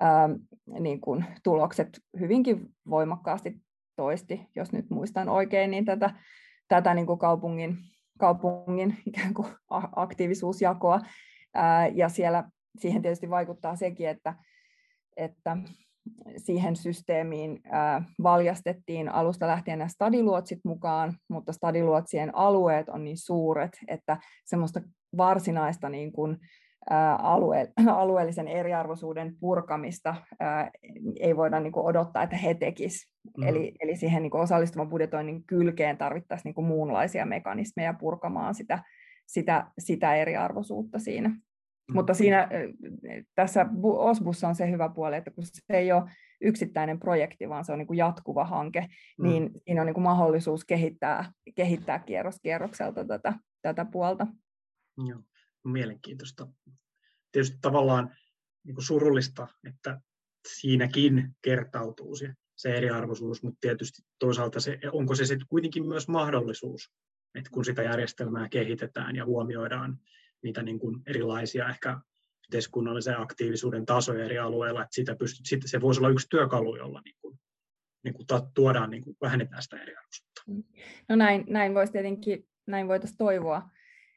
ää, 0.00 0.28
niin 0.80 1.00
kuin 1.00 1.24
tulokset 1.42 2.00
hyvinkin 2.20 2.74
voimakkaasti 2.90 3.56
toisti, 3.96 4.48
jos 4.56 4.72
nyt 4.72 4.90
muistan 4.90 5.28
oikein, 5.28 5.70
niin 5.70 5.84
tätä, 5.84 6.10
tätä 6.68 6.94
niin 6.94 7.06
kuin 7.06 7.18
kaupungin, 7.18 7.76
kaupungin 8.18 8.96
ikään 9.06 9.34
kuin 9.34 9.48
aktiivisuusjakoa. 9.96 11.00
Ää, 11.54 11.86
ja 11.86 12.08
siellä 12.08 12.44
siihen 12.78 13.02
tietysti 13.02 13.30
vaikuttaa 13.30 13.76
sekin, 13.76 14.08
että, 14.08 14.34
että 15.16 15.56
siihen 16.36 16.76
systeemiin 16.76 17.62
valjastettiin 18.22 19.08
alusta 19.08 19.46
lähtien 19.46 19.78
nämä 19.78 19.88
stadiluotsit 19.88 20.60
mukaan, 20.64 21.14
mutta 21.28 21.52
stadiluotsien 21.52 22.34
alueet 22.34 22.88
on 22.88 23.04
niin 23.04 23.18
suuret, 23.18 23.78
että 23.88 24.16
semmoista 24.44 24.80
varsinaista 25.16 25.88
niin 25.88 26.12
kuin, 26.12 26.38
alue, 27.18 27.72
alueellisen 27.86 28.48
eriarvoisuuden 28.48 29.36
purkamista 29.40 30.14
ei 31.20 31.36
voida 31.36 31.60
niin 31.60 31.72
kuin 31.72 31.86
odottaa, 31.86 32.22
että 32.22 32.36
he 32.36 32.54
tekisivät. 32.54 33.16
Mm. 33.36 33.48
Eli, 33.48 33.72
eli 33.80 33.96
siihen 33.96 34.22
niin 34.22 34.30
kuin 34.30 34.42
osallistuvan 34.42 34.88
budjetoinnin 34.88 35.44
kylkeen 35.44 35.98
tarvittaisiin 35.98 36.44
niin 36.44 36.54
kuin 36.54 36.66
muunlaisia 36.66 37.26
mekanismeja 37.26 37.94
purkamaan 37.94 38.54
sitä, 38.54 38.82
sitä, 39.26 39.66
sitä 39.78 40.14
eriarvoisuutta 40.14 40.98
siinä. 40.98 41.36
Mutta 41.92 42.12
mm. 42.12 42.16
siinä, 42.16 42.48
tässä 43.34 43.66
Osbussa 43.82 44.48
on 44.48 44.54
se 44.54 44.70
hyvä 44.70 44.88
puoli, 44.88 45.16
että 45.16 45.30
kun 45.30 45.44
se 45.46 45.60
ei 45.68 45.92
ole 45.92 46.10
yksittäinen 46.40 46.98
projekti, 46.98 47.48
vaan 47.48 47.64
se 47.64 47.72
on 47.72 47.78
niin 47.78 47.86
kuin 47.86 47.96
jatkuva 47.96 48.44
hanke, 48.44 48.80
mm. 49.18 49.28
niin 49.28 49.50
siinä 49.66 49.80
on 49.80 49.86
niin 49.86 49.94
kuin 49.94 50.02
mahdollisuus 50.02 50.64
kehittää, 50.64 51.32
kehittää 51.54 51.98
kierros 51.98 52.40
kierrokselta 52.42 53.04
tätä, 53.04 53.34
tätä 53.62 53.84
puolta. 53.84 54.26
Joo, 55.06 55.20
mielenkiintoista. 55.64 56.46
Tietysti 57.32 57.58
tavallaan 57.60 58.16
niin 58.64 58.74
kuin 58.74 58.84
surullista, 58.84 59.48
että 59.68 60.00
siinäkin 60.48 61.36
kertautuu 61.42 62.16
se, 62.16 62.34
se 62.56 62.76
eriarvoisuus, 62.76 63.42
mutta 63.42 63.58
tietysti 63.60 64.02
toisaalta 64.18 64.60
se, 64.60 64.78
onko 64.92 65.14
se 65.14 65.24
sitten 65.24 65.48
kuitenkin 65.48 65.88
myös 65.88 66.08
mahdollisuus, 66.08 66.92
että 67.34 67.50
kun 67.50 67.64
sitä 67.64 67.82
järjestelmää 67.82 68.48
kehitetään 68.48 69.16
ja 69.16 69.24
huomioidaan 69.24 69.98
niitä 70.42 70.62
niin 70.62 70.78
kuin 70.78 71.02
erilaisia 71.06 71.68
ehkä 71.68 72.00
yhteiskunnallisen 72.46 73.20
aktiivisuuden 73.20 73.86
tasoja 73.86 74.24
eri 74.24 74.38
alueilla, 74.38 74.82
että 74.82 74.94
sitä 74.94 75.16
pystyt, 75.16 75.46
sitten 75.46 75.68
se 75.68 75.80
voisi 75.80 76.00
olla 76.00 76.08
yksi 76.08 76.28
työkalu, 76.30 76.76
jolla 76.76 77.00
niin 77.04 77.16
kuin, 77.20 77.38
niin 78.04 78.14
kuin 78.14 78.26
tuodaan, 78.54 78.90
niin 78.90 79.02
kuin 79.02 79.16
vähennetään 79.20 79.62
sitä 79.62 79.76
eriarvoisuutta. 79.76 80.42
No 81.08 81.16
näin, 81.16 81.44
näin 81.48 81.74
voisi 81.74 81.92
tietenkin, 81.92 82.48
näin 82.66 82.88
voitaisiin 82.88 83.18
toivoa, 83.18 83.62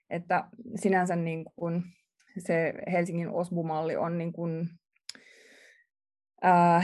että 0.09 0.49
sinänsä 0.75 1.15
niin 1.15 1.45
kuin 1.55 1.83
se 2.37 2.73
Helsingin 2.91 3.29
OSBU-malli 3.29 3.95
on 3.95 4.17
niin 4.17 4.33
kuin, 4.33 4.69
ää, 6.41 6.83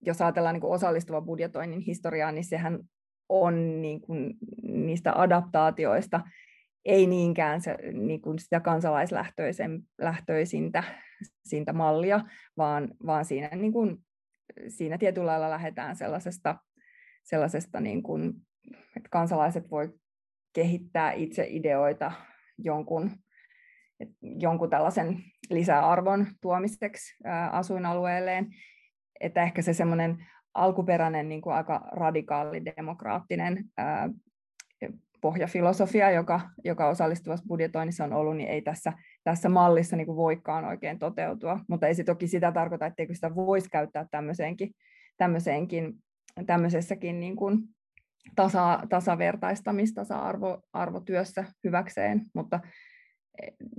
jos 0.00 0.22
ajatellaan 0.22 0.54
niin 0.54 0.60
kuin 0.60 0.72
osallistuva 0.72 1.20
budjetoinnin 1.20 1.80
historiaa, 1.80 2.32
niin 2.32 2.44
sehän 2.44 2.78
on 3.28 3.82
niin 3.82 4.00
kuin 4.00 4.34
niistä 4.62 5.12
adaptaatioista 5.20 6.20
ei 6.84 7.06
niinkään 7.06 7.60
se, 7.60 7.76
niin 7.92 8.20
kuin 8.20 8.38
sitä 8.38 8.60
kansalaislähtöisintä 8.60 10.84
siitä 11.44 11.72
mallia, 11.72 12.20
vaan, 12.56 12.94
vaan 13.06 13.24
siinä, 13.24 13.48
niin 13.48 13.72
kuin, 13.72 13.96
siinä 14.68 14.98
tietyllä 14.98 15.26
lailla 15.26 15.50
lähdetään 15.50 15.96
sellaisesta, 15.96 16.56
sellaisesta 17.24 17.80
niin 17.80 18.02
kuin, 18.02 18.32
että 18.96 19.08
kansalaiset 19.10 19.70
voi 19.70 19.92
kehittää 20.52 21.12
itse 21.12 21.46
ideoita 21.48 22.12
jonkun, 22.58 23.10
jonkun 24.20 24.70
tällaisen 24.70 25.22
lisäarvon 25.50 26.26
tuomiseksi 26.40 27.16
asuinalueelleen, 27.52 28.46
että 29.20 29.42
ehkä 29.42 29.62
se 29.62 29.72
semmoinen 29.72 30.26
alkuperäinen 30.54 31.28
niin 31.28 31.40
kuin 31.40 31.56
aika 31.56 31.88
radikaali 31.92 32.64
demokraattinen 32.64 33.64
ää, 33.76 34.10
pohjafilosofia, 35.20 36.10
joka, 36.10 36.40
joka 36.64 36.88
osallistuvassa 36.88 37.46
budjetoinnissa 37.48 38.04
on 38.04 38.12
ollut, 38.12 38.36
niin 38.36 38.48
ei 38.48 38.62
tässä, 38.62 38.92
tässä 39.24 39.48
mallissa 39.48 39.96
niin 39.96 40.06
kuin 40.06 40.16
voikaan 40.16 40.64
oikein 40.64 40.98
toteutua. 40.98 41.60
Mutta 41.68 41.86
ei 41.86 41.94
se 41.94 42.04
toki 42.04 42.28
sitä 42.28 42.52
tarkoita, 42.52 42.86
etteikö 42.86 43.14
sitä 43.14 43.34
voisi 43.34 43.70
käyttää 43.70 44.06
tämmöiseenkin, 44.10 44.74
tämmöiseenkin, 45.16 45.92
tämmöisessäkin 46.46 47.20
niin 47.20 47.36
kuin 47.36 47.58
tasa, 48.36 48.80
tasavertaistamis, 48.88 49.94
tasa-arvotyössä 49.94 51.44
hyväkseen, 51.64 52.22
mutta 52.34 52.60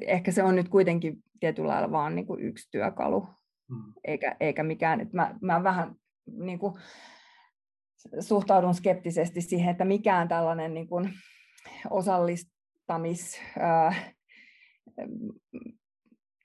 ehkä 0.02 0.32
se 0.32 0.44
on 0.44 0.56
nyt 0.56 0.70
kuitenkin 0.70 1.18
tietyllä 1.40 1.68
lailla 1.68 1.92
vaan 1.92 2.16
niin 2.16 2.26
kuin 2.26 2.42
yksi 2.42 2.72
työkalu, 2.72 3.28
hmm. 3.70 3.94
eikä, 4.04 4.36
eikä 4.40 4.64
mikään. 4.64 5.02
Että 5.02 5.18
mä, 5.18 5.36
mä 5.42 5.64
vähän 5.64 5.96
niin 6.32 6.60
kuin, 6.60 6.74
suhtaudun 8.20 8.74
skeptisesti 8.74 9.42
siihen, 9.42 9.72
että 9.72 9.86
mikään 9.86 10.28
tällainen 10.28 10.74
niin 10.74 10.88
kuin 10.88 11.14
osallistamis 11.90 13.42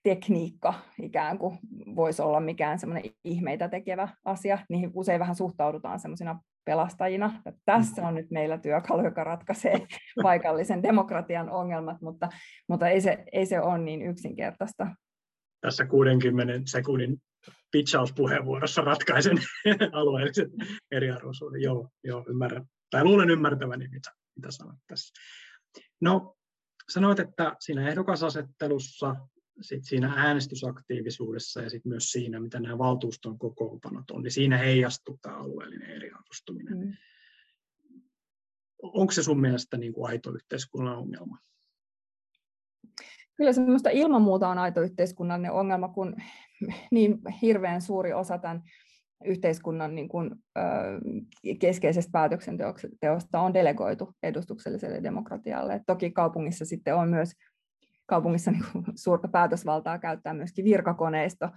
tekniikka 0.03 0.75
ikään 1.03 1.39
kuin 1.39 1.59
voisi 1.97 2.23
olla 2.23 2.41
mikään 2.41 2.79
semmoinen 2.79 3.11
ihmeitä 3.25 3.69
tekevä 3.69 4.09
asia. 4.25 4.59
Niihin 4.69 4.91
usein 4.95 5.21
vähän 5.21 5.35
suhtaudutaan 5.35 6.01
semmoisina 6.01 6.41
pelastajina. 6.65 7.43
Että 7.47 7.61
tässä 7.65 8.09
on 8.09 8.15
nyt 8.15 8.31
meillä 8.31 8.59
työkalu, 8.59 9.05
joka 9.05 9.25
ratkaisee 9.25 9.87
paikallisen 10.23 10.83
demokratian 10.83 11.51
ongelmat, 11.51 12.01
mutta, 12.01 12.29
mutta 12.69 12.89
ei, 12.89 13.01
se, 13.01 13.25
ei 13.33 13.47
se 13.47 13.61
ole 13.61 13.79
niin 13.79 14.03
yksinkertaista. 14.03 14.87
Tässä 15.61 15.87
60 15.87 16.53
sekunnin 16.67 17.19
pitchauspuheenvuorossa 17.71 18.83
ratkaisen 18.83 19.39
alueellisen 19.93 20.51
eriarvoisuuden. 20.91 21.63
Joo, 21.63 21.89
joo, 22.05 22.25
ymmärrän. 22.29 22.67
Tai 22.91 23.05
luulen 23.05 23.31
ymmärtäväni, 23.31 23.89
mitä, 23.89 24.11
mitä 24.37 24.51
sanot 24.51 24.79
tässä. 24.87 25.15
No, 26.01 26.37
sanoit, 26.89 27.21
että 27.21 27.57
siinä 27.61 27.89
ehdokasasettelussa, 27.89 29.17
sit 29.61 29.85
siinä 29.85 30.15
äänestysaktiivisuudessa 30.17 31.63
ja 31.63 31.71
sit 31.71 31.85
myös 31.85 32.11
siinä, 32.11 32.41
mitä 32.41 32.61
nämä 32.61 32.79
valtuuston 32.79 33.39
kokoonpanot 33.39 34.11
on, 34.11 34.23
niin 34.23 34.31
siinä 34.31 34.59
heijastuu 34.59 35.19
tämä 35.23 35.37
alueellinen 35.37 35.91
eriarvoistuminen. 35.91 36.79
Mm. 36.79 36.93
Onko 38.83 39.13
se 39.13 39.23
sun 39.23 39.41
mielestä 39.41 39.77
niin 39.77 39.93
kuin 39.93 40.11
aito 40.11 40.31
yhteiskunnan 40.31 40.97
ongelma? 40.99 41.39
Kyllä 43.37 43.53
semmoista 43.53 43.91
ilman 43.91 44.23
muuta 44.23 44.49
on 44.49 44.59
aito 44.59 44.81
yhteiskunnallinen 44.81 45.53
ongelma, 45.53 45.89
kun 45.89 46.17
niin 46.93 47.19
hirveän 47.43 47.83
suuri 47.83 48.13
osa 48.13 48.39
tämän 48.39 48.63
yhteiskunnan 49.25 49.95
niin 49.95 50.09
kuin, 50.09 50.31
ö, 50.59 50.63
keskeisestä 51.59 52.11
päätöksenteosta 52.13 53.41
on 53.41 53.55
delegoitu 53.55 54.13
edustukselliselle 54.23 55.03
demokratialle. 55.03 55.75
Et 55.75 55.83
toki 55.87 56.11
kaupungissa 56.11 56.65
sitten 56.65 56.97
on 56.97 57.09
myös 57.09 57.33
kaupungissa 58.07 58.51
niin 58.51 58.65
kuin, 58.73 58.85
suurta 58.95 59.29
päätösvaltaa 59.29 59.99
käyttää 59.99 60.35
myöskin 60.35 60.65
virkakoneisto, 60.65 61.49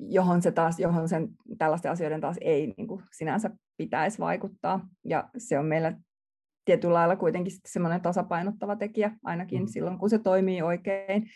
johon, 0.00 0.42
se 0.42 0.52
taas, 0.52 0.80
johon 0.80 1.08
sen 1.08 1.28
tällaisten 1.58 1.90
asioiden 1.90 2.20
taas 2.20 2.36
ei 2.40 2.74
niin 2.76 2.86
kuin, 2.86 3.02
sinänsä 3.12 3.50
pitäisi 3.76 4.18
vaikuttaa. 4.18 4.88
Ja 5.04 5.28
se 5.38 5.58
on 5.58 5.66
meillä 5.66 5.96
tietyllä 6.64 6.94
lailla 6.94 7.16
kuitenkin 7.16 7.52
semmoinen 7.66 8.00
tasapainottava 8.00 8.76
tekijä, 8.76 9.16
ainakin 9.24 9.62
mm. 9.62 9.66
silloin 9.66 9.98
kun 9.98 10.10
se 10.10 10.18
toimii 10.18 10.62
oikein. 10.62 11.26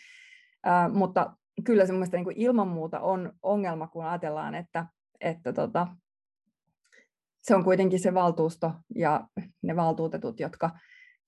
Äh, 0.67 0.93
mutta 0.93 1.35
kyllä 1.63 1.85
semmoista 1.85 2.17
niin 2.17 2.31
ilman 2.35 2.67
muuta 2.67 2.99
on 2.99 3.33
ongelma, 3.43 3.87
kun 3.87 4.05
ajatellaan, 4.05 4.55
että, 4.55 4.85
että 5.21 5.53
tota, 5.53 5.87
se 7.41 7.55
on 7.55 7.63
kuitenkin 7.63 7.99
se 7.99 8.13
valtuusto 8.13 8.71
ja 8.95 9.27
ne 9.63 9.75
valtuutetut, 9.75 10.39
jotka, 10.39 10.71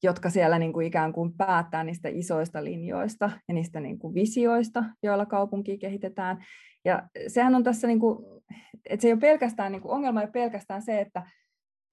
jotka 0.03 0.29
siellä 0.29 0.59
niin 0.59 0.73
kuin 0.73 0.87
ikään 0.87 1.13
kuin 1.13 1.33
päättää 1.37 1.83
niistä 1.83 2.09
isoista 2.11 2.63
linjoista 2.63 3.31
ja 3.47 3.53
niistä 3.53 3.79
niin 3.79 3.99
kuin 3.99 4.13
visioista, 4.13 4.83
joilla 5.03 5.25
kaupunkia 5.25 5.77
kehitetään. 5.77 6.45
Ja 6.85 7.09
sehän 7.27 7.55
on 7.55 7.63
tässä, 7.63 7.87
niin 7.87 7.99
kuin, 7.99 8.41
että 8.89 9.01
se 9.01 9.07
ei 9.07 9.13
ole 9.13 9.19
pelkästään, 9.19 9.71
niin 9.71 9.81
kuin, 9.81 9.91
ongelma 9.91 10.21
ei 10.21 10.25
ole 10.25 10.31
pelkästään 10.31 10.81
se, 10.81 11.01
että 11.01 11.23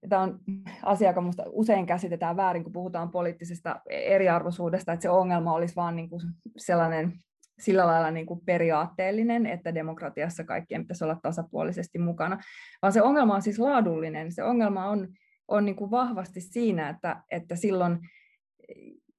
tämä 0.09 0.21
on 0.21 0.39
asia, 0.83 1.07
joka 1.07 1.21
minusta 1.21 1.43
usein 1.47 1.85
käsitetään 1.85 2.37
väärin, 2.37 2.63
kun 2.63 2.73
puhutaan 2.73 3.11
poliittisesta 3.11 3.81
eriarvoisuudesta, 3.89 4.93
että 4.93 5.03
se 5.03 5.09
ongelma 5.09 5.53
olisi 5.53 5.75
vain 5.75 5.95
niin 5.95 6.09
kuin 6.09 6.21
sellainen 6.57 7.13
sillä 7.59 7.87
lailla 7.87 8.11
niin 8.11 8.25
kuin 8.25 8.41
periaatteellinen, 8.45 9.45
että 9.45 9.75
demokratiassa 9.75 10.43
kaikkien 10.43 10.81
pitäisi 10.81 11.03
olla 11.03 11.19
tasapuolisesti 11.21 11.99
mukana, 11.99 12.39
vaan 12.81 12.93
se 12.93 13.01
ongelma 13.01 13.35
on 13.35 13.41
siis 13.41 13.59
laadullinen. 13.59 14.31
Se 14.31 14.43
ongelma 14.43 14.85
on, 14.85 15.07
on 15.47 15.65
niin 15.65 15.75
kuin 15.75 15.91
vahvasti 15.91 16.41
siinä, 16.41 16.89
että, 16.89 17.23
että 17.31 17.55
silloin 17.55 17.99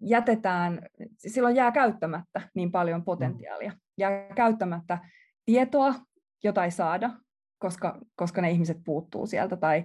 jätetään, 0.00 0.83
silloin 1.16 1.57
jää 1.57 1.73
käyttämättä 1.73 2.40
niin 2.55 2.73
paljon 2.73 3.05
potentiaalia. 3.05 3.73
Jää 3.99 4.35
käyttämättä 4.35 4.99
tietoa, 5.45 5.95
jota 6.45 6.64
ei 6.64 6.71
saada, 6.71 7.11
koska, 7.59 8.00
koska 8.16 8.43
ne 8.43 8.50
ihmiset 8.50 8.78
puuttuu 8.85 9.26
sieltä, 9.26 9.57
tai 9.57 9.85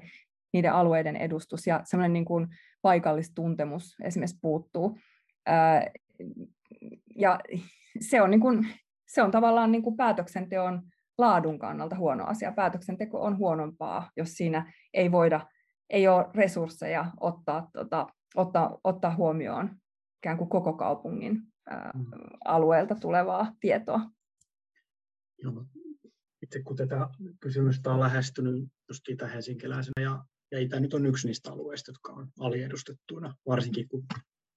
niiden 0.53 0.74
alueiden 0.74 1.15
edustus 1.15 1.67
ja 1.67 1.81
semmoinen 1.84 2.13
niin 2.13 2.25
kuin 2.25 2.48
paikallistuntemus 2.81 3.96
esimerkiksi 4.03 4.39
puuttuu. 4.41 4.98
Ja 7.15 7.39
se 8.00 8.21
on, 8.21 8.31
niin 8.31 8.41
kuin, 8.41 8.67
se 9.07 9.21
on 9.21 9.31
tavallaan 9.31 9.71
niin 9.71 9.83
kuin 9.83 9.98
päätöksenteon 9.98 10.81
laadun 11.17 11.60
kannalta 11.60 11.95
huono 11.95 12.25
asia. 12.25 12.51
Päätöksenteko 12.51 13.24
on 13.24 13.38
huonompaa, 13.38 14.12
jos 14.17 14.33
siinä 14.33 14.74
ei 14.93 15.12
voida, 15.12 15.48
ei 15.89 16.07
ole 16.07 16.25
resursseja 16.36 17.12
ottaa, 17.19 17.69
tota, 17.74 18.07
ottaa, 18.36 18.79
ottaa 18.83 19.15
huomioon 19.15 19.69
ikään 20.17 20.38
kuin 20.38 20.50
koko 20.50 20.74
kaupungin 20.74 21.41
ää, 21.69 21.91
mm. 21.93 22.03
alueelta 22.45 22.95
tulevaa 22.95 23.53
tietoa. 23.60 24.01
Joo. 25.43 25.65
Itse 26.41 26.62
kun 26.63 26.75
tätä 26.75 27.10
kysymystä 27.39 27.91
on 27.91 28.00
lähestynyt 28.00 28.67
just 28.89 29.10
itä-helsinkiläisenä 29.10 30.01
ja, 30.01 30.25
ja 30.51 30.60
Itä 30.60 30.79
nyt 30.79 30.93
on 30.93 31.05
yksi 31.05 31.27
niistä 31.27 31.51
alueista, 31.51 31.91
jotka 31.91 32.12
on 32.12 32.27
aliedustettuina, 32.39 33.36
varsinkin 33.48 33.88
kun 33.88 34.05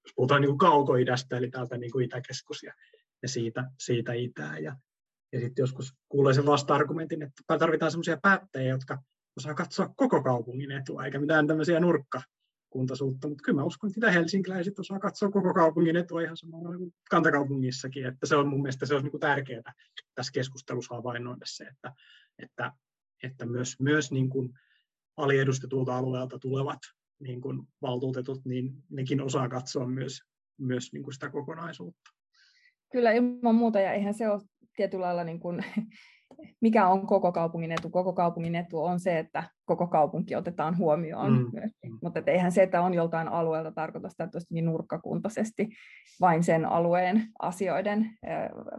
jos 0.03 0.13
puhutaan 0.15 0.41
niin 0.41 0.49
kuin 0.49 0.57
kaukoidästä, 0.57 1.37
eli 1.37 1.49
täältä 1.49 1.77
niin 1.77 1.91
kuin 1.91 2.05
Itäkeskus 2.05 2.63
ja, 2.63 2.73
ja 3.25 3.29
siitä, 3.29 3.71
siitä 3.79 4.13
itään. 4.13 4.63
Ja, 4.63 4.75
ja 5.33 5.39
sitten 5.39 5.63
joskus 5.63 5.93
kuulee 6.09 6.33
sen 6.33 6.45
vasta-argumentin, 6.45 7.21
että 7.21 7.57
tarvitaan 7.59 7.91
sellaisia 7.91 8.17
päättäjiä, 8.21 8.69
jotka 8.69 9.01
osaa 9.37 9.53
katsoa 9.53 9.93
koko 9.95 10.23
kaupungin 10.23 10.71
etua, 10.71 11.05
eikä 11.05 11.19
mitään 11.19 11.47
tämmöisiä 11.47 11.79
nurkka, 11.79 12.21
kuntaisuutta, 12.69 13.27
mutta 13.27 13.41
kyllä 13.41 13.59
mä 13.59 13.65
uskon, 13.65 13.89
että 13.89 14.11
helsinkiläiset 14.11 14.79
osaa 14.79 14.99
katsoa 14.99 15.31
koko 15.31 15.53
kaupungin 15.53 15.95
etua 15.95 16.21
ihan 16.21 16.37
samalla 16.37 16.77
kuin 16.77 16.93
kantakaupungissakin, 17.09 18.05
että 18.05 18.25
se 18.27 18.35
on 18.35 18.47
mun 18.47 18.61
mielestä 18.61 18.85
se 18.85 18.93
olisi 18.93 19.09
niin 19.09 19.19
tärkeää 19.19 19.73
tässä 20.15 20.31
keskustelussa 20.31 20.95
havainnoida 20.95 21.45
se, 21.45 21.63
että, 21.63 21.93
että, 22.39 22.71
että 23.23 23.45
myös, 23.45 23.75
myös 23.79 24.11
niin 24.11 24.29
kuin 24.29 24.53
aliedustetulta 25.17 25.97
alueelta 25.97 26.39
tulevat 26.39 26.79
niin 27.19 27.41
kuin 27.41 27.67
valtuutetut, 27.81 28.45
niin 28.45 28.83
nekin 28.89 29.21
osaa 29.21 29.49
katsoa 29.49 29.87
myös, 29.87 30.21
myös 30.57 30.93
niin 30.93 31.03
kuin 31.03 31.13
sitä 31.13 31.29
kokonaisuutta. 31.29 32.15
Kyllä 32.95 33.11
ilman 33.11 33.55
muuta, 33.55 33.79
ja 33.79 33.93
eihän 33.93 34.13
se 34.13 34.29
ole 34.29 34.41
tietyllä 34.75 35.05
lailla 35.05 35.23
niin 35.23 35.39
kuin 35.39 35.65
mikä 36.61 36.87
on 36.87 37.07
koko 37.07 37.31
kaupungin 37.31 37.71
etu? 37.71 37.89
Koko 37.89 38.13
kaupungin 38.13 38.55
etu 38.55 38.83
on 38.83 38.99
se, 38.99 39.19
että 39.19 39.43
koko 39.65 39.87
kaupunki 39.87 40.35
otetaan 40.35 40.77
huomioon. 40.77 41.31
Mm. 41.31 41.61
mm. 41.61 41.99
Mutta 42.03 42.21
eihän 42.27 42.51
se, 42.51 42.63
että 42.63 42.81
on 42.81 42.93
joltain 42.93 43.27
alueelta 43.27 43.71
tarkoita 43.71 44.09
sitä 44.09 44.27
niin 44.49 44.65
nurkkakuntaisesti 44.65 45.67
vain 46.21 46.43
sen 46.43 46.65
alueen 46.65 47.27
asioiden 47.39 48.09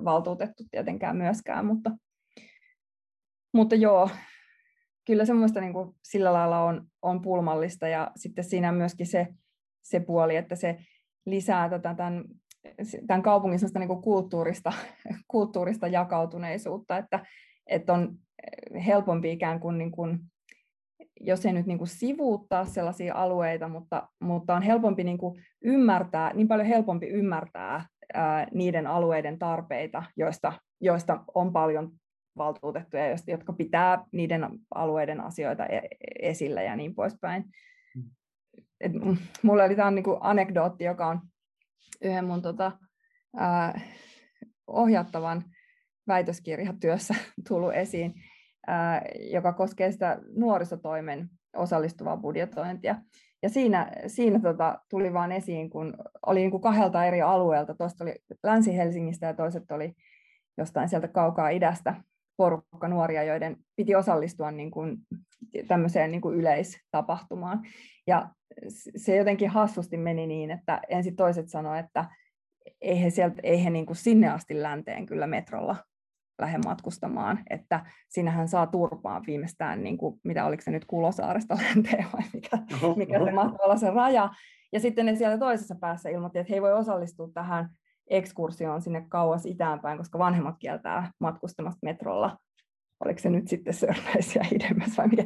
valtuutettu 0.05 0.65
tietenkään 0.71 1.17
myöskään. 1.17 1.67
Mutta, 1.67 1.91
mutta 3.55 3.75
joo, 3.75 4.11
kyllä 5.07 5.25
semmoista 5.25 5.61
niin 5.61 5.73
kuin 5.73 5.95
sillä 6.03 6.33
lailla 6.33 6.65
on, 6.65 6.87
on 7.03 7.23
pulmallista 7.23 7.89
ja 7.89 8.11
sitten 8.17 8.45
siinä 8.45 8.69
on 8.69 8.75
myöskin 8.75 9.07
se, 9.07 9.27
se 9.83 10.01
puoli, 10.01 10.37
että 10.37 10.57
se 10.57 10.79
lisää 11.27 11.69
tätä 11.69 11.95
tämän 11.95 12.25
tämän 13.07 13.23
kaupungin 13.23 13.61
niin 13.79 13.89
kuin 13.89 14.03
kulttuurista, 14.03 14.73
kulttuurista 15.29 15.87
jakautuneisuutta, 15.87 16.99
että, 16.99 17.27
että 17.67 17.93
on 17.93 18.19
helpompi 18.87 19.33
ikään 19.33 19.61
kuin, 19.61 19.79
niin 19.79 19.91
kuin 19.91 20.19
jos 21.21 21.47
ei 21.47 21.53
nyt 21.53 21.67
niin 21.67 21.79
kuin 21.79 21.89
sivuuttaa 21.89 22.65
sellaisia 22.65 23.15
alueita, 23.15 23.69
mutta, 23.69 24.09
mutta 24.21 24.55
on 24.55 24.63
helpompi 24.63 25.05
niin 25.05 25.19
kuin 25.19 25.45
ymmärtää, 25.65 26.35
niin 26.35 26.49
paljon 26.49 26.69
helpompi 26.69 27.07
ymmärtää 27.07 27.87
ää, 28.15 28.47
niiden 28.55 28.87
alueiden 28.87 29.39
tarpeita, 29.39 30.03
joista, 30.17 30.53
joista 30.81 31.25
on 31.35 31.53
paljon 31.53 31.93
valtuutettuja, 32.37 33.03
jotka 33.27 33.53
pitää 33.53 34.05
niiden 34.13 34.49
alueiden 34.75 35.21
asioita 35.21 35.67
e-, 35.67 35.89
esillä 36.23 36.63
ja 36.63 36.77
niin 36.77 36.95
poispäin. 36.95 37.45
Mm. 37.95 38.11
Et 38.81 38.93
mulla 39.43 39.65
oli 39.65 39.77
tämä 39.77 39.91
niin 39.91 40.05
kuin 40.05 40.19
anekdootti, 40.21 40.85
joka 40.85 41.07
on 41.07 41.21
yhden 42.03 42.25
mun 42.25 42.43
tota, 42.43 42.73
ää, 43.37 43.81
ohjattavan 44.67 45.45
väitöskirjatyössä 46.09 47.15
tullut 47.49 47.75
esiin, 47.75 48.15
ää, 48.67 49.03
joka 49.33 49.53
koskee 49.53 49.93
sitä 49.93 50.19
nuorisotoimen 50.37 51.29
osallistuvaa 51.57 52.17
budjetointia. 52.17 52.97
Ja 53.43 53.49
siinä, 53.49 53.93
siinä 54.07 54.41
tota, 54.41 54.79
tuli 54.91 55.13
vaan 55.13 55.33
esiin, 55.33 55.71
kun 55.71 55.95
oli 56.27 56.41
niin 56.41 56.51
kuin 56.51 56.61
kahdelta 56.61 57.05
eri 57.05 57.23
alueelta, 57.23 57.75
toista 57.75 58.05
oli 58.05 58.15
Länsi-Helsingistä 58.45 59.27
ja 59.27 59.35
toiset 59.35 59.71
oli 59.71 59.95
jostain 60.59 60.89
sieltä 60.89 61.09
kaukaa 61.09 61.49
idästä 61.49 61.95
porukka 62.37 62.89
nuoria, 62.89 63.25
joiden 63.25 63.57
piti 63.77 63.95
osallistua 63.95 64.51
niin 64.51 64.71
kuin 64.71 64.99
tämmöiseen 65.69 66.11
niin 66.11 66.21
kuin 66.21 66.37
yleistapahtumaan. 66.37 67.63
Ja 68.07 68.29
se 68.97 69.17
jotenkin 69.17 69.51
hassusti 69.51 69.97
meni 69.97 70.27
niin, 70.27 70.51
että 70.51 70.81
ensin 70.89 71.17
toiset 71.17 71.49
sanoivat, 71.49 71.87
että 71.87 72.05
ei 72.81 73.03
he, 73.03 73.11
sieltä, 73.11 73.41
ei 73.43 73.65
he 73.65 73.71
niin 73.71 73.87
kuin 73.87 73.97
sinne 73.97 74.29
asti 74.29 74.63
länteen 74.63 75.07
kyllä 75.07 75.27
metrolla 75.27 75.77
lähde 76.39 76.59
matkustamaan, 76.65 77.39
että 77.51 77.87
sinähän 78.09 78.49
saa 78.49 78.67
turpaan 78.67 79.23
viimeistään, 79.27 79.85
niin 79.85 79.99
kuin, 79.99 80.21
mitä 80.25 80.45
oliko 80.45 80.63
se 80.63 80.71
nyt 80.71 80.85
Kulosaaresta 80.85 81.59
länteen 81.69 82.07
vai 82.13 82.23
mikä, 82.33 82.59
oho, 82.75 82.95
mikä 82.95 83.17
oho. 83.17 83.27
se 83.27 83.33
mahtuu 83.33 83.59
olla 83.63 83.77
se 83.77 83.91
raja. 83.91 84.29
Ja 84.73 84.81
sitten 84.81 85.07
ne 85.07 85.15
siellä 85.15 85.39
toisessa 85.39 85.75
päässä 85.81 86.09
ilmoitti, 86.09 86.39
että 86.39 86.51
he 86.51 86.57
ei 86.57 86.63
voi 86.63 86.73
osallistua 86.73 87.29
tähän 87.35 87.69
ekskursioon 88.11 88.83
sinne 88.83 89.07
kauas 89.09 89.47
itäänpäin, 89.47 89.99
koska 89.99 90.19
vanhemmat 90.19 90.55
kieltää 90.59 91.11
matkustamasta 91.21 91.79
metrolla 91.83 92.37
oliko 93.05 93.21
se 93.21 93.31
nyt 93.31 93.49
sitten 93.49 93.75
Sörnäisiä 93.75 94.47
idemmäs 94.53 94.99
vai 94.99 95.09
mikä. 95.09 95.25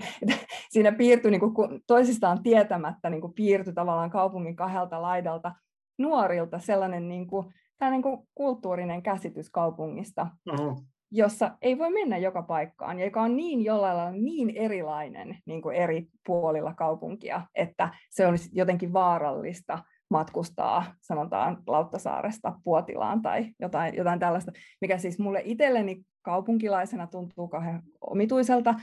Siinä 0.71 0.93
piirtyi 0.93 1.31
niin 1.31 1.55
kuin, 1.55 1.81
toisistaan 1.87 2.43
tietämättä 2.43 3.11
niin 3.11 3.21
kuin 3.21 3.33
piirtyi 3.33 3.73
tavallaan 3.73 4.11
kaupungin 4.11 4.57
kahdelta 4.57 5.03
laidalta 5.03 5.53
nuorilta 5.99 6.59
sellainen 6.59 7.09
niin 7.09 7.27
kuin, 7.27 7.47
niin 7.91 8.03
kuin 8.03 8.29
kulttuurinen 8.35 9.03
käsitys 9.03 9.51
kaupungista, 9.51 10.27
Oho. 10.53 10.81
jossa 11.11 11.51
ei 11.63 11.79
voi 11.79 11.91
mennä 11.91 12.19
joka 12.19 12.43
paikkaan, 12.43 12.99
ja 12.99 13.05
joka 13.05 13.23
on 13.23 13.37
niin 13.37 13.65
jollain 13.65 13.97
lailla 13.97 14.19
niin 14.19 14.51
erilainen 14.51 15.39
niin 15.47 15.63
kuin 15.63 15.77
eri 15.77 16.07
puolilla 16.27 16.75
kaupunkia, 16.75 17.43
että 17.55 17.89
se 18.11 18.27
on 18.27 18.35
jotenkin 18.53 18.93
vaarallista 18.93 19.79
matkustaa, 20.11 20.95
sanotaan 21.01 21.63
Lauttasaaresta 21.67 22.53
Puotilaan 22.65 23.23
tai 23.23 23.47
jotain, 23.61 23.97
jotain 23.97 24.21
tällaista, 24.21 24.53
mikä 24.81 24.99
siis 24.99 25.19
mulle 25.19 25.43
itselleni 25.45 26.03
kaupunkilaisena 26.23 27.07
tuntuu 27.07 27.49
kauhean 27.49 27.83
omituiselta. 28.01 28.75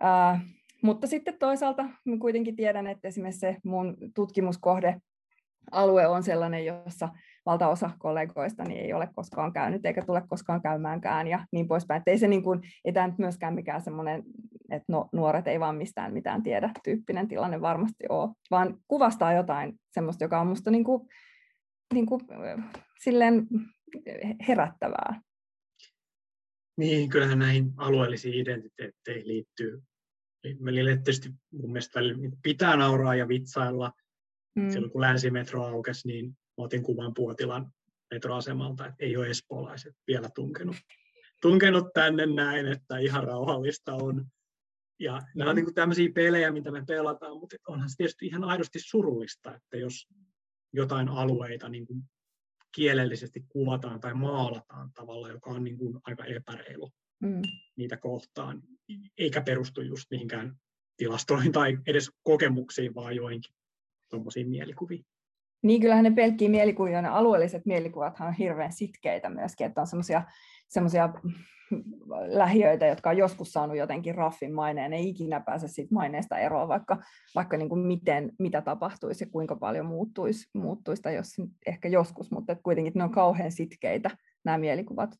Ää, 0.00 0.40
mutta 0.82 1.06
sitten 1.06 1.38
toisaalta 1.38 1.84
kuitenkin 2.20 2.56
tiedän, 2.56 2.86
että 2.86 3.08
esimerkiksi 3.08 3.40
se 3.40 3.56
mun 3.64 3.96
tutkimuskohde 4.14 5.00
alue 5.72 6.06
on 6.06 6.22
sellainen, 6.22 6.66
jossa 6.66 7.08
valtaosa 7.46 7.90
kollegoista 7.98 8.64
niin 8.64 8.80
ei 8.80 8.92
ole 8.92 9.08
koskaan 9.14 9.52
käynyt 9.52 9.86
eikä 9.86 10.02
tule 10.02 10.22
koskaan 10.28 10.62
käymäänkään 10.62 11.26
ja 11.26 11.46
niin 11.52 11.68
poispäin. 11.68 11.98
Että 11.98 12.10
ei 12.10 12.18
se 12.18 12.28
niin 12.28 12.42
kuin, 12.42 12.60
ei 12.84 12.92
tämä 12.92 13.06
nyt 13.06 13.18
myöskään 13.18 13.54
mikään 13.54 13.80
semmoinen, 13.80 14.22
että 14.70 14.92
no, 14.92 15.08
nuoret 15.12 15.48
ei 15.48 15.60
vaan 15.60 15.76
mistään 15.76 16.12
mitään 16.12 16.42
tiedä 16.42 16.70
tyyppinen 16.84 17.28
tilanne 17.28 17.60
varmasti 17.60 18.04
ole, 18.08 18.30
vaan 18.50 18.78
kuvastaa 18.88 19.32
jotain 19.32 19.80
semmoista, 19.90 20.24
joka 20.24 20.40
on 20.40 20.46
musta 20.46 20.70
niin 20.70 20.84
kuin, 20.84 21.08
niin 21.94 22.06
kuin, 22.06 22.20
silleen 23.00 23.46
herättävää. 24.48 25.20
Niin, 26.76 27.08
kyllähän 27.08 27.38
näihin 27.38 27.72
alueellisiin 27.76 28.34
identiteetteihin 28.34 29.28
liittyy. 29.28 29.82
Välillä 30.64 30.90
tietysti 30.90 31.30
mun 31.52 31.72
mielestä 31.72 32.00
pitää 32.42 32.76
nauraa 32.76 33.14
ja 33.14 33.28
vitsailla. 33.28 33.92
Mm. 34.54 34.70
Silloin 34.70 34.92
kun 34.92 35.00
länsimetro 35.00 35.64
aukesi, 35.64 36.08
niin 36.08 36.36
otin 36.56 36.82
kuvan 36.82 37.14
Puotilan 37.14 37.72
metroasemalta, 38.10 38.86
että 38.86 39.04
ei 39.04 39.16
ole 39.16 39.26
espoolaiset 39.26 39.94
vielä 40.06 40.28
tunkenut, 40.34 40.76
tunkenut 41.42 41.92
tänne 41.94 42.26
näin, 42.26 42.66
että 42.66 42.98
ihan 42.98 43.24
rauhallista 43.24 43.94
on. 43.94 44.26
Ja 45.00 45.22
nämä 45.34 45.50
on 45.50 45.56
niin 45.56 45.64
kuin 45.64 45.74
tämmöisiä 45.74 46.08
pelejä, 46.14 46.52
mitä 46.52 46.70
me 46.70 46.84
pelataan, 46.86 47.38
mutta 47.38 47.56
onhan 47.68 47.90
se 47.90 47.96
tietysti 47.96 48.26
ihan 48.26 48.44
aidosti 48.44 48.78
surullista, 48.78 49.54
että 49.54 49.76
jos 49.76 50.08
jotain 50.72 51.08
alueita 51.08 51.68
niin 51.68 51.86
kuin 51.86 52.02
kielellisesti 52.74 53.44
kuvataan 53.48 54.00
tai 54.00 54.14
maalataan 54.14 54.92
tavalla, 54.94 55.28
joka 55.28 55.50
on 55.50 55.64
niin 55.64 55.78
kuin 55.78 55.98
aika 56.04 56.24
epäreilu 56.24 56.90
mm. 57.20 57.42
niitä 57.76 57.96
kohtaan, 57.96 58.62
eikä 59.18 59.40
perustu 59.40 59.80
just 59.80 60.10
mihinkään 60.10 60.56
tilastoihin 60.96 61.52
tai 61.52 61.78
edes 61.86 62.10
kokemuksiin, 62.22 62.94
vaan 62.94 63.16
joihinkin 63.16 63.54
tuommoisiin 64.10 64.48
mielikuviin. 64.48 65.04
Niin, 65.62 65.80
kyllähän 65.80 66.04
ne 66.04 66.10
pelkkiä 66.10 66.48
mielikuvia, 66.48 67.02
ne 67.02 67.08
alueelliset 67.08 67.66
mielikuvathan 67.66 68.28
on 68.28 68.34
hirveän 68.34 68.72
sitkeitä 68.72 69.30
myöskin, 69.30 69.66
että 69.66 69.80
on 69.80 69.86
semmoisia 69.86 70.22
lähiöitä, 72.26 72.86
jotka 72.86 73.10
on 73.10 73.16
joskus 73.16 73.52
saanut 73.52 73.76
jotenkin 73.76 74.14
raffin 74.14 74.54
maineen, 74.54 74.90
ne 74.90 74.96
ei 74.96 75.08
ikinä 75.08 75.40
pääse 75.40 75.68
siitä 75.68 75.94
maineesta 75.94 76.38
eroon, 76.38 76.68
vaikka, 76.68 77.02
vaikka 77.34 77.56
niin 77.56 77.68
kuin 77.68 77.80
miten, 77.80 78.32
mitä 78.38 78.62
tapahtuisi 78.62 79.24
ja 79.24 79.30
kuinka 79.30 79.56
paljon 79.56 79.86
muuttuisi, 79.86 80.50
muuttuisi 80.54 81.02
tai 81.02 81.14
jos, 81.14 81.28
ehkä 81.66 81.88
joskus, 81.88 82.30
mutta 82.30 82.54
kuitenkin 82.54 82.92
ne 82.96 83.04
on 83.04 83.12
kauhean 83.12 83.52
sitkeitä 83.52 84.10
nämä 84.44 84.58
mielikuvat. 84.58 85.10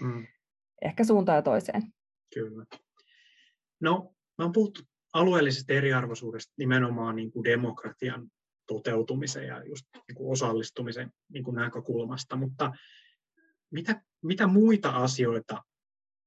Mm. 0.00 0.26
Ehkä 0.82 1.04
suuntaan 1.04 1.36
ja 1.36 1.42
toiseen. 1.42 1.82
Kyllä. 2.34 2.64
No, 3.80 4.14
me 4.38 4.44
on 4.44 4.52
puhuttu 4.52 4.82
alueellisesta 5.12 5.72
eriarvoisuudesta 5.72 6.52
nimenomaan 6.58 7.16
niin 7.16 7.32
kuin 7.32 7.44
demokratian 7.44 8.28
toteutumisen 8.66 9.46
ja 9.46 9.64
just 9.64 9.86
niin 10.08 10.16
kuin 10.16 10.32
osallistumisen 10.32 11.12
niin 11.32 11.44
kuin 11.44 11.54
näkökulmasta, 11.54 12.36
mutta 12.36 12.72
mitä, 13.70 14.02
mitä 14.22 14.46
muita 14.46 14.90
asioita, 14.90 15.62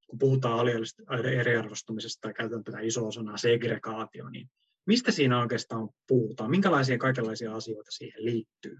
kun 0.08 0.20
puhutaan 0.20 0.60
alueellisesta 0.60 1.04
eriarvoistumisesta 1.18 2.22
tai 2.22 2.34
käytetään 2.34 2.64
tätä 2.64 2.80
isoa 2.80 3.12
sanaa 3.12 3.38
segregaatio, 3.38 4.30
niin 4.30 4.50
mistä 4.86 5.12
siinä 5.12 5.42
oikeastaan 5.42 5.90
puhutaan? 6.08 6.50
Minkälaisia 6.50 6.98
kaikenlaisia 6.98 7.56
asioita 7.56 7.92
siihen 7.92 8.26
liittyy? 8.26 8.78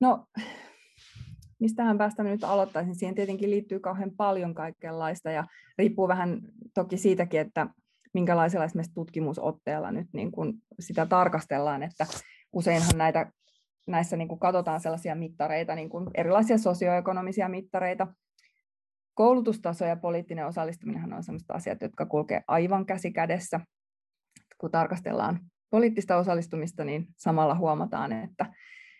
No, 0.00 0.26
mistähän 1.60 1.98
päästä 1.98 2.22
nyt 2.22 2.44
aloittaisin? 2.44 2.94
Siihen 2.94 3.14
tietenkin 3.14 3.50
liittyy 3.50 3.80
kauhean 3.80 4.10
paljon 4.16 4.54
kaikenlaista 4.54 5.30
ja 5.30 5.44
riippuu 5.78 6.08
vähän 6.08 6.40
toki 6.74 6.96
siitäkin, 6.96 7.40
että 7.40 7.66
minkälaisella 8.14 8.64
esimerkiksi 8.64 8.94
tutkimusotteella 8.94 9.90
nyt 9.90 10.06
niin 10.12 10.32
kuin 10.32 10.54
sitä 10.80 11.06
tarkastellaan, 11.06 11.82
että 11.82 12.06
useinhan 12.52 12.98
näitä, 12.98 13.32
näissä 13.88 14.16
niin 14.16 14.28
kuin 14.28 14.40
katsotaan 14.40 14.80
sellaisia 14.80 15.14
mittareita, 15.14 15.74
niin 15.74 15.90
kuin 15.90 16.10
erilaisia 16.14 16.58
sosioekonomisia 16.58 17.48
mittareita. 17.48 18.06
Koulutustaso 19.14 19.84
ja 19.84 19.96
poliittinen 19.96 20.46
osallistuminen 20.46 21.12
on 21.12 21.22
sellaista 21.22 21.54
asiat, 21.54 21.82
jotka 21.82 22.06
kulkee 22.06 22.42
aivan 22.48 22.86
käsi 22.86 23.12
kädessä. 23.12 23.60
Kun 24.58 24.70
tarkastellaan 24.70 25.40
poliittista 25.70 26.16
osallistumista, 26.16 26.84
niin 26.84 27.06
samalla 27.16 27.54
huomataan, 27.54 28.12
että, 28.12 28.46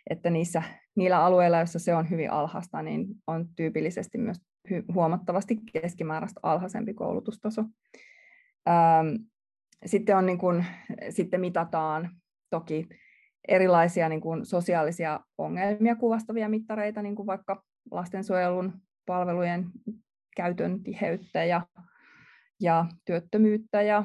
että 0.09 0.29
niissä, 0.29 0.63
niillä 0.95 1.25
alueilla, 1.25 1.57
joissa 1.57 1.79
se 1.79 1.95
on 1.95 2.09
hyvin 2.09 2.31
alhaista, 2.31 2.81
niin 2.81 3.07
on 3.27 3.47
tyypillisesti 3.55 4.17
myös 4.17 4.37
huomattavasti 4.93 5.57
keskimääräistä 5.73 6.39
alhaisempi 6.43 6.93
koulutustaso. 6.93 7.63
Sitten, 9.85 10.17
on 10.17 10.25
niin 10.25 10.37
kuin, 10.37 10.65
sitten 11.09 11.41
mitataan 11.41 12.09
toki 12.49 12.89
erilaisia 13.47 14.09
niin 14.09 14.21
kuin 14.21 14.45
sosiaalisia 14.45 15.19
ongelmia 15.37 15.95
kuvastavia 15.95 16.49
mittareita, 16.49 17.01
niin 17.01 17.15
kuin 17.15 17.27
vaikka 17.27 17.63
lastensuojelun 17.91 18.73
palvelujen 19.05 19.65
käytön 20.35 20.83
tiheyttä 20.83 21.43
ja, 21.43 21.61
ja 22.61 22.85
työttömyyttä 23.05 23.81
ja, 23.81 24.03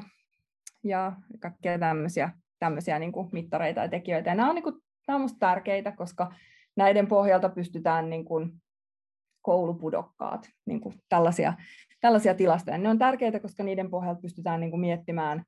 ja 0.83 1.11
kaikkea 1.39 1.79
tämmöisiä, 1.79 2.31
tämmöisiä 2.59 2.99
niin 2.99 3.11
kuin 3.11 3.29
mittareita 3.31 3.81
ja 3.81 3.89
tekijöitä. 3.89 4.29
Ja 4.29 4.35
nämä 4.35 4.49
on, 4.49 4.55
niin 4.55 4.63
kuin, 4.63 4.75
nämä 5.07 5.15
on 5.15 5.21
minusta 5.21 5.39
tärkeitä, 5.39 5.91
koska 5.91 6.33
näiden 6.75 7.07
pohjalta 7.07 7.49
pystytään 7.49 8.09
niin 8.09 8.25
kuin 8.25 8.51
koulupudokkaat, 9.41 10.49
niin 10.65 10.81
kuin 10.81 10.95
tällaisia, 11.09 11.53
tällaisia 12.01 12.35
tilastoja. 12.35 12.77
Ne 12.77 12.89
on 12.89 12.99
tärkeitä, 12.99 13.39
koska 13.39 13.63
niiden 13.63 13.89
pohjalta 13.89 14.21
pystytään 14.21 14.59
niin 14.59 14.71
kuin 14.71 14.81
miettimään, 14.81 15.43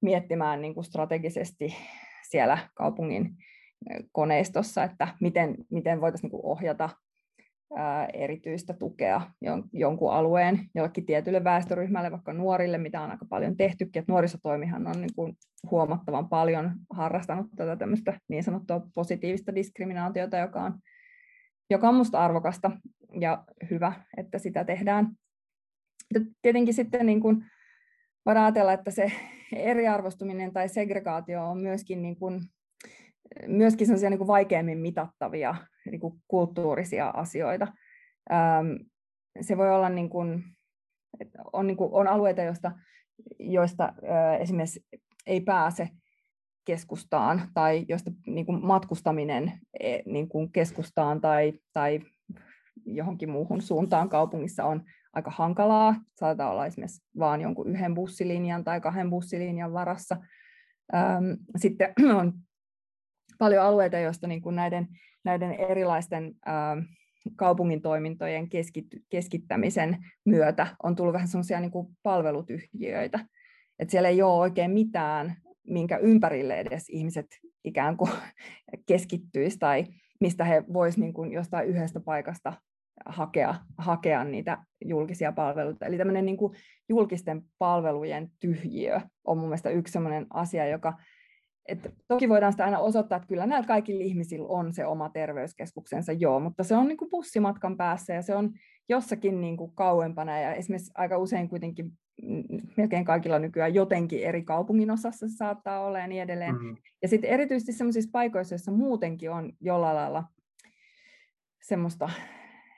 miettimään 0.00 0.62
niin 0.62 0.74
kuin 0.74 0.84
strategisesti 0.84 1.76
siellä 2.28 2.58
kaupungin 2.74 3.36
koneistossa, 4.12 4.84
että 4.84 5.08
miten, 5.20 5.56
miten 5.70 6.00
voitaisiin 6.00 6.30
niin 6.30 6.40
ohjata 6.42 6.90
erityistä 8.12 8.72
tukea 8.72 9.20
jonkun 9.72 10.12
alueen 10.12 10.60
jollekin 10.74 11.06
tietylle 11.06 11.44
väestöryhmälle, 11.44 12.10
vaikka 12.10 12.32
nuorille, 12.32 12.78
mitä 12.78 13.00
on 13.00 13.10
aika 13.10 13.24
paljon 13.24 13.56
tehtykin. 13.56 14.00
Että 14.00 14.12
nuorisotoimihan 14.12 14.86
on 14.86 15.00
niin 15.00 15.14
kuin 15.16 15.36
huomattavan 15.70 16.28
paljon 16.28 16.70
harrastanut 16.90 17.46
tätä 17.56 17.76
tämmöistä 17.76 18.20
niin 18.28 18.44
sanottua 18.44 18.86
positiivista 18.94 19.54
diskriminaatiota, 19.54 20.36
joka 20.36 20.62
on, 20.62 20.78
joka 21.70 21.88
on 21.88 21.94
minusta 21.94 22.24
arvokasta 22.24 22.70
ja 23.20 23.44
hyvä, 23.70 23.92
että 24.16 24.38
sitä 24.38 24.64
tehdään. 24.64 25.08
Tietenkin 26.42 26.74
sitten 26.74 27.06
niin 27.06 27.20
kuin 27.20 27.44
voidaan 28.26 28.44
ajatella, 28.44 28.72
että 28.72 28.90
se 28.90 29.12
eriarvostuminen 29.52 30.52
tai 30.52 30.68
segregaatio 30.68 31.50
on 31.50 31.58
myöskin, 31.58 32.02
niin 32.02 32.16
kuin, 32.16 32.40
myöskin 33.46 33.88
niin 34.10 34.18
kuin 34.18 34.28
vaikeammin 34.28 34.78
mitattavia 34.78 35.54
niin 35.90 36.00
kuin 36.00 36.14
kulttuurisia 36.28 37.08
asioita. 37.08 37.66
Se 39.40 39.56
voi 39.56 39.70
olla, 39.70 39.88
niin 39.88 40.10
kuin, 40.10 40.44
on, 41.52 41.66
niin 41.66 41.76
kuin, 41.76 41.92
on 41.92 42.08
alueita, 42.08 42.42
joista, 42.42 42.72
joista 43.38 43.92
esimerkiksi 44.40 44.84
ei 45.26 45.40
pääse 45.40 45.88
keskustaan 46.64 47.42
tai 47.54 47.84
josta 47.88 48.10
niin 48.26 48.46
kuin 48.46 48.66
matkustaminen 48.66 49.52
e, 49.80 49.98
niin 50.06 50.28
kuin 50.28 50.52
keskustaan 50.52 51.20
tai, 51.20 51.52
tai 51.72 52.00
johonkin 52.86 53.30
muuhun 53.30 53.62
suuntaan 53.62 54.08
kaupungissa 54.08 54.64
on 54.64 54.82
aika 55.14 55.30
hankalaa. 55.30 55.94
Saattaa 56.14 56.50
olla 56.50 56.66
esimerkiksi 56.66 57.02
vain 57.18 57.40
jonkun 57.40 57.70
yhden 57.70 57.94
bussilinjan 57.94 58.64
tai 58.64 58.80
kahden 58.80 59.10
bussilinjan 59.10 59.72
varassa. 59.72 60.16
Sitten 61.56 61.92
on 62.20 62.32
paljon 63.38 63.64
alueita, 63.64 63.98
joista 63.98 64.26
niin 64.26 64.42
kuin 64.42 64.56
näiden, 64.56 64.88
näiden 65.24 65.52
erilaisten 65.52 66.34
kaupungin 67.36 67.82
toimintojen 67.82 68.48
keskittämisen 69.10 70.04
myötä 70.24 70.66
on 70.82 70.96
tullut 70.96 71.12
vähän 71.12 71.28
sellaisia 71.28 71.60
niin 71.60 71.70
kuin 71.70 71.96
palvelutyhjiöitä. 72.02 73.20
että 73.78 73.92
siellä 73.92 74.08
ei 74.08 74.22
ole 74.22 74.40
oikein 74.40 74.70
mitään, 74.70 75.36
minkä 75.66 75.96
ympärille 75.96 76.60
edes 76.60 76.88
ihmiset 76.88 77.26
ikään 77.64 77.96
kuin 77.96 78.10
keskittyisi 78.88 79.58
tai 79.58 79.84
mistä 80.20 80.44
he 80.44 80.64
voisivat 80.72 81.14
niin 81.14 81.32
jostain 81.32 81.68
yhdestä 81.68 82.00
paikasta 82.00 82.52
hakea, 83.06 83.54
hakea 83.78 84.24
niitä 84.24 84.58
julkisia 84.84 85.32
palveluita. 85.32 85.86
Eli 85.86 85.98
tämmöinen 85.98 86.26
niin 86.26 86.36
kuin 86.36 86.54
julkisten 86.88 87.42
palvelujen 87.58 88.30
tyhjiö 88.40 89.00
on 89.24 89.38
mun 89.38 89.48
mielestä 89.48 89.70
yksi 89.70 89.92
sellainen 89.92 90.26
asia, 90.30 90.66
joka 90.66 90.98
että 91.68 91.90
toki 92.08 92.28
voidaan 92.28 92.52
sitä 92.52 92.64
aina 92.64 92.78
osoittaa, 92.78 93.16
että 93.16 93.28
kyllä 93.28 93.46
näillä 93.46 93.66
kaikilla 93.66 94.04
ihmisillä 94.04 94.48
on 94.48 94.72
se 94.72 94.86
oma 94.86 95.08
terveyskeskuksensa, 95.08 96.12
joo, 96.12 96.40
mutta 96.40 96.64
se 96.64 96.76
on 96.76 96.88
niin 96.88 96.96
kuin 96.96 97.10
bussimatkan 97.10 97.76
päässä 97.76 98.14
ja 98.14 98.22
se 98.22 98.34
on 98.36 98.50
jossakin 98.88 99.40
niin 99.40 99.56
kuin 99.56 99.74
kauempana 99.74 100.40
ja 100.40 100.54
esimerkiksi 100.54 100.92
aika 100.94 101.18
usein 101.18 101.48
kuitenkin 101.48 101.92
melkein 102.76 103.04
kaikilla 103.04 103.38
nykyään 103.38 103.74
jotenkin 103.74 104.24
eri 104.24 104.42
kaupungin 104.42 104.90
osassa 104.90 105.28
se 105.28 105.36
saattaa 105.36 105.80
olla 105.80 105.98
ja 105.98 106.06
niin 106.06 106.22
edelleen. 106.22 106.54
Mm-hmm. 106.54 106.76
Ja 107.02 107.08
sitten 107.08 107.30
erityisesti 107.30 107.72
sellaisissa 107.72 108.10
paikoissa, 108.12 108.54
joissa 108.54 108.72
muutenkin 108.72 109.30
on 109.30 109.52
jollain 109.60 109.96
lailla 109.96 110.24
semmoista 111.62 112.10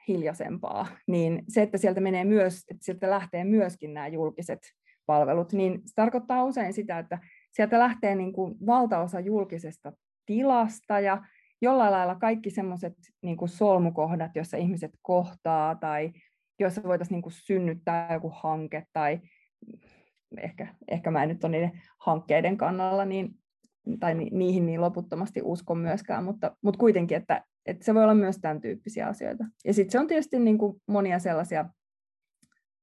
hiljaisempaa, 0.08 0.86
niin 1.06 1.42
se, 1.48 1.62
että 1.62 1.78
sieltä 1.78 2.00
menee 2.00 2.24
myös, 2.24 2.64
että 2.70 2.84
sieltä 2.84 3.10
lähtee 3.10 3.44
myöskin 3.44 3.94
nämä 3.94 4.08
julkiset 4.08 4.60
palvelut, 5.06 5.52
niin 5.52 5.80
se 5.84 5.94
tarkoittaa 5.94 6.44
usein 6.44 6.72
sitä, 6.72 6.98
että 6.98 7.18
sieltä 7.52 7.78
lähtee 7.78 8.14
niin 8.14 8.32
kuin 8.32 8.54
valtaosa 8.66 9.20
julkisesta 9.20 9.92
tilasta 10.26 11.00
ja 11.00 11.24
jollain 11.62 11.92
lailla 11.92 12.14
kaikki 12.14 12.50
semmoiset 12.50 12.94
niin 13.22 13.36
solmukohdat, 13.46 14.36
joissa 14.36 14.56
ihmiset 14.56 14.90
kohtaa 15.02 15.74
tai 15.74 16.12
joissa 16.60 16.82
voitaisiin 16.82 17.14
niin 17.14 17.22
kuin 17.22 17.32
synnyttää 17.32 18.12
joku 18.12 18.32
hanke 18.34 18.86
tai 18.92 19.20
ehkä, 20.38 20.74
ehkä 20.88 21.10
mä 21.10 21.22
en 21.22 21.28
nyt 21.28 21.44
ole 21.44 21.52
niiden 21.52 21.82
hankkeiden 21.98 22.56
kannalla 22.56 23.04
niin, 23.04 23.30
tai 24.00 24.14
niihin 24.14 24.66
niin 24.66 24.80
loputtomasti 24.80 25.40
uskon 25.44 25.78
myöskään, 25.78 26.24
mutta, 26.24 26.56
mutta 26.62 26.78
kuitenkin, 26.78 27.16
että 27.16 27.44
että 27.66 27.84
se 27.84 27.94
voi 27.94 28.02
olla 28.02 28.14
myös 28.14 28.38
tämän 28.38 28.60
tyyppisiä 28.60 29.06
asioita. 29.06 29.44
Ja 29.64 29.74
sitten 29.74 29.92
se 29.92 29.98
on 30.00 30.06
tietysti 30.06 30.38
niin 30.38 30.58
kuin 30.58 30.82
monia 30.86 31.18
sellaisia, 31.18 31.64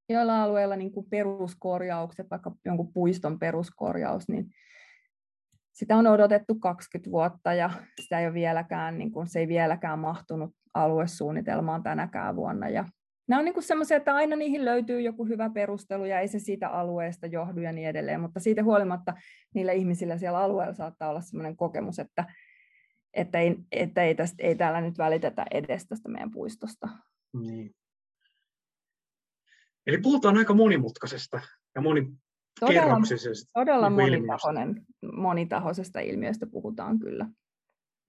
joilla 0.10 0.44
alueilla 0.44 0.76
niin 0.76 0.92
kuin 0.92 1.10
peruskorjaukset, 1.10 2.28
vaikka 2.32 2.56
jonkun 2.66 2.94
puiston 2.94 3.40
peruskorjaus, 3.40 4.30
niin 4.30 4.46
sitä 5.74 5.96
on 5.96 6.08
odotettu 6.08 6.56
20 6.56 7.12
vuotta 7.12 7.54
ja 7.54 7.70
sitä 8.02 8.20
ei 8.20 8.26
ole 8.26 8.34
vieläkään, 8.34 8.98
niin 8.98 9.12
kuin, 9.12 9.28
se 9.28 9.40
ei 9.40 9.48
vieläkään 9.48 10.00
mahtunut 10.00 10.56
aluesuunnitelmaan 10.74 11.84
tänäkään 11.84 12.36
vuonna. 12.36 12.70
Ja 12.70 12.86
nämä 13.28 13.40
on 13.40 13.46
niin 13.46 13.64
sellaisia, 13.64 13.98
että 13.98 14.16
aina 14.16 14.36
niihin 14.36 14.66
löytyy 14.66 15.02
joku 15.02 15.26
hyvä 15.26 15.50
perustelu 15.50 16.06
ja 16.06 16.20
ei 16.20 16.28
se 16.28 16.40
siitä 16.40 16.70
alueesta 16.70 17.28
johdu 17.28 17.62
ja 17.62 17.72
niin 17.72 17.88
edelleen, 17.88 18.22
mutta 18.22 18.40
siitä 18.40 18.64
huolimatta 18.64 19.14
niillä 19.54 19.72
ihmisillä 19.72 20.18
siellä 20.18 20.40
alueella 20.40 20.74
saattaa 20.74 21.10
olla 21.10 21.22
sellainen 21.22 21.58
kokemus, 21.58 22.00
että 22.00 22.26
että 23.14 23.40
ei, 23.40 23.56
että 23.72 24.04
ei, 24.04 24.16
tästä, 24.16 24.44
ei 24.44 24.56
täällä 24.56 24.82
nyt 24.82 24.98
välitetä 24.98 25.46
edes 25.52 25.88
tästä 25.88 26.10
meidän 26.10 26.32
puistosta. 26.32 26.90
Niin. 27.34 27.76
Eli 29.88 29.98
puhutaan 29.98 30.38
aika 30.38 30.54
monimutkaisesta 30.54 31.42
ja 31.76 31.82
moni, 31.82 32.14
todella, 32.60 32.98
todella 33.54 33.90
niin 33.90 34.12
monitahoinen, 34.12 34.86
monitahoisesta 35.14 36.00
ilmiöstä 36.00 36.46
puhutaan 36.46 37.00
kyllä. 37.00 37.30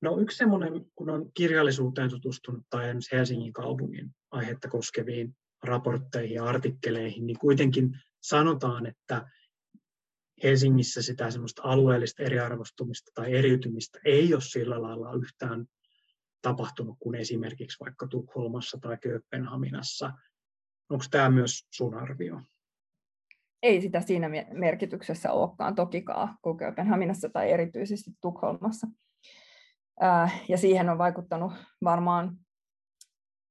No 0.02 0.18
yksi 0.18 0.36
semmoinen, 0.36 0.86
kun 0.94 1.10
on 1.10 1.30
kirjallisuuteen 1.34 2.10
tutustunut 2.10 2.62
tai 2.70 2.84
esimerkiksi 2.84 3.16
Helsingin 3.16 3.52
kaupungin 3.52 4.10
aihetta 4.30 4.68
koskeviin 4.68 5.36
raportteihin 5.62 6.34
ja 6.34 6.44
artikkeleihin, 6.44 7.26
niin 7.26 7.38
kuitenkin 7.38 7.98
sanotaan, 8.22 8.86
että 8.86 9.30
Helsingissä 10.44 11.02
sitä 11.02 11.30
semmoista 11.30 11.62
alueellista 11.64 12.22
eriarvostumista 12.22 13.10
tai 13.14 13.34
eriytymistä 13.34 13.98
ei 14.04 14.34
ole 14.34 14.42
sillä 14.42 14.82
lailla 14.82 15.14
yhtään 15.14 15.66
tapahtunut 16.42 16.96
kuin 17.00 17.14
esimerkiksi 17.14 17.80
vaikka 17.80 18.06
Tukholmassa 18.06 18.78
tai 18.80 18.98
Kööpenhaminassa. 19.02 20.12
Onko 20.90 21.04
tämä 21.10 21.30
myös 21.30 21.68
sun 21.70 21.94
arvio? 21.94 22.40
Ei 23.62 23.80
sitä 23.80 24.00
siinä 24.00 24.28
merkityksessä 24.52 25.32
olekaan 25.32 25.74
tokikaan 25.74 26.38
kuin 26.42 26.56
Kööpenhaminassa 26.56 27.28
tai 27.28 27.50
erityisesti 27.50 28.10
Tukholmassa. 28.20 28.86
Ja 30.48 30.56
siihen 30.56 30.88
on 30.88 30.98
vaikuttanut 30.98 31.52
varmaan 31.84 32.38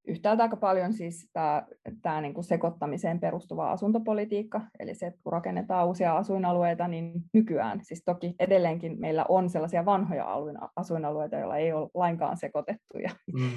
yhtäältä 0.08 0.44
aika 0.44 0.58
paljon 0.58 0.94
siis 0.94 1.30
tämä, 1.34 1.68
tämä 2.02 2.22
niin 2.22 2.34
kuin 2.34 2.44
sekoittamiseen 2.44 3.20
perustuva 3.20 3.72
asuntopolitiikka, 3.72 4.62
eli 4.80 4.96
se, 4.96 5.08
että 5.08 5.20
kun 5.24 5.34
rakennetaan 5.34 5.88
uusia 5.88 6.18
asuinalueita, 6.18 6.88
niin 6.88 7.12
nykyään, 7.34 7.80
siis 7.84 8.04
toki 8.06 8.36
edelleenkin 8.40 9.00
meillä 9.00 9.26
on 9.30 9.50
sellaisia 9.50 9.86
vanhoja 9.86 10.28
asuinalueita, 10.76 11.36
joilla 11.36 11.58
ei 11.58 11.74
ole 11.74 11.90
lainkaan 11.94 12.38
sekoitettu, 12.38 12.98
ja 13.04 13.10
mm. 13.34 13.50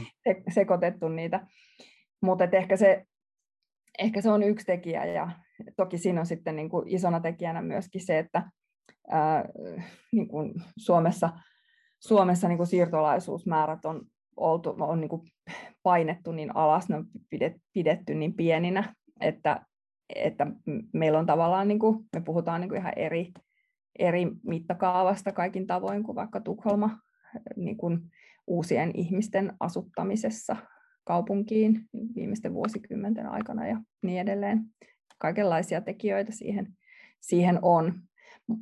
sekoitettu 0.49 1.09
niitä, 1.09 1.47
mutta 2.23 2.45
ehkä 2.53 2.77
se, 2.77 3.05
ehkä 3.99 4.21
se 4.21 4.31
on 4.31 4.43
yksi 4.43 4.67
tekijä, 4.67 5.05
ja 5.05 5.31
toki 5.77 5.99
siinä 5.99 6.21
on 6.21 6.27
sitten 6.27 6.57
niin 6.57 6.71
kuin 6.71 6.89
isona 6.89 7.21
tekijänä 7.21 7.63
myöskin 7.63 8.07
se, 8.07 8.19
että 8.19 8.43
ää, 9.11 9.45
niin 10.13 10.29
kuin 10.29 10.53
Suomessa, 10.77 11.31
Suomessa 12.01 12.49
niin 12.49 12.57
kuin 12.57 12.67
siirtolaisuusmäärät 12.67 13.85
on 13.85 14.07
oltu, 14.37 14.77
on 14.79 15.01
niin 15.01 15.09
kuin 15.09 15.23
painettu 15.83 16.33
niin 16.33 16.57
alas, 16.57 16.89
ne 16.89 16.97
on 16.97 17.07
pidetty 17.73 18.15
niin 18.15 18.35
pieninä, 18.35 18.95
että, 19.21 19.67
että 20.15 20.47
meillä 20.93 21.19
on 21.19 21.27
tavallaan, 21.27 21.69
niin 21.69 21.79
kuin, 21.79 22.05
me 22.15 22.21
puhutaan 22.21 22.61
niin 22.61 22.69
kuin 22.69 22.81
ihan 22.81 22.93
eri, 22.97 23.33
eri 23.99 24.27
mittakaavasta 24.43 25.33
kaikin 25.33 25.67
tavoin 25.67 26.03
kuin 26.03 26.17
vaikka 26.17 26.41
Tukholma 26.41 26.99
niin 27.57 27.77
kuin 27.77 28.01
uusien 28.47 28.91
ihmisten 28.95 29.53
asuttamisessa 29.61 30.57
kaupunkiin 31.05 31.81
viimeisten 32.15 32.55
vuosikymmenten 32.55 33.27
aikana 33.27 33.67
ja 33.67 33.81
niin 34.03 34.21
edelleen. 34.21 34.65
Kaikenlaisia 35.19 35.81
tekijöitä 35.81 36.33
siihen, 36.33 36.77
siihen 37.21 37.59
on. 37.63 37.95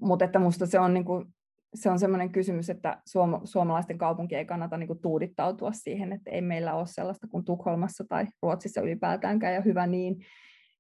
Mutta 0.01 0.25
että 0.25 0.39
minusta 0.39 0.67
se 0.67 0.81
on 0.81 0.95
niin 0.95 1.05
kuin 1.05 1.35
se 1.75 1.91
on 1.91 1.99
sellainen 1.99 2.33
kysymys, 2.33 2.71
että 2.71 3.03
suom- 3.07 3.41
suomalaisten 3.45 3.99
kaupunki 3.99 4.37
ei 4.37 4.45
kannata 4.45 4.77
niin 4.77 4.87
kuin 4.87 4.99
tuudittautua 4.99 5.73
siihen, 5.73 6.13
että 6.13 6.31
ei 6.31 6.43
meillä 6.43 6.75
ole 6.75 6.87
sellaista 6.87 7.27
kuin 7.27 7.45
Tukholmassa 7.45 8.05
tai 8.09 8.27
Ruotsissa 8.43 8.81
ylipäätäänkään, 8.81 9.55
ja 9.55 9.61
hyvä 9.61 9.87
niin, 9.87 10.17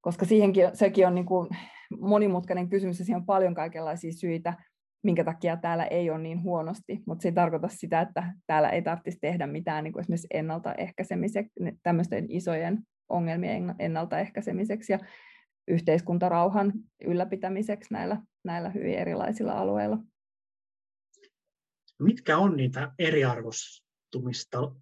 koska 0.00 0.24
siihenkin, 0.24 0.70
sekin 0.72 1.06
on 1.06 1.14
niin 1.14 1.26
kuin 1.26 1.48
monimutkainen 2.00 2.68
kysymys, 2.68 2.98
ja 2.98 3.04
siihen 3.04 3.20
on 3.20 3.26
paljon 3.26 3.54
kaikenlaisia 3.54 4.12
syitä, 4.12 4.54
minkä 5.02 5.24
takia 5.24 5.56
täällä 5.56 5.84
ei 5.84 6.10
ole 6.10 6.18
niin 6.18 6.42
huonosti, 6.42 7.02
mutta 7.06 7.22
se 7.22 7.28
ei 7.28 7.32
tarkoita 7.32 7.68
sitä, 7.68 8.00
että 8.00 8.32
täällä 8.46 8.70
ei 8.70 8.82
tarvitsisi 8.82 9.18
tehdä 9.20 9.46
mitään 9.46 9.84
niin 9.84 9.92
kuin 9.92 10.00
esimerkiksi 10.00 10.26
ennaltaehkäisemiseksi, 10.30 11.52
tämmöisten 11.82 12.26
isojen 12.28 12.82
ongelmien 13.08 13.74
ennaltaehkäisemiseksi 13.78 14.92
ja 14.92 14.98
yhteiskuntarauhan 15.68 16.72
ylläpitämiseksi 17.04 17.94
näillä, 17.94 18.16
näillä 18.44 18.70
hyvin 18.70 18.94
erilaisilla 18.94 19.52
alueilla 19.52 19.98
mitkä 21.98 22.38
on 22.38 22.56
niitä 22.56 22.92
eriarvostumista, 22.98 24.72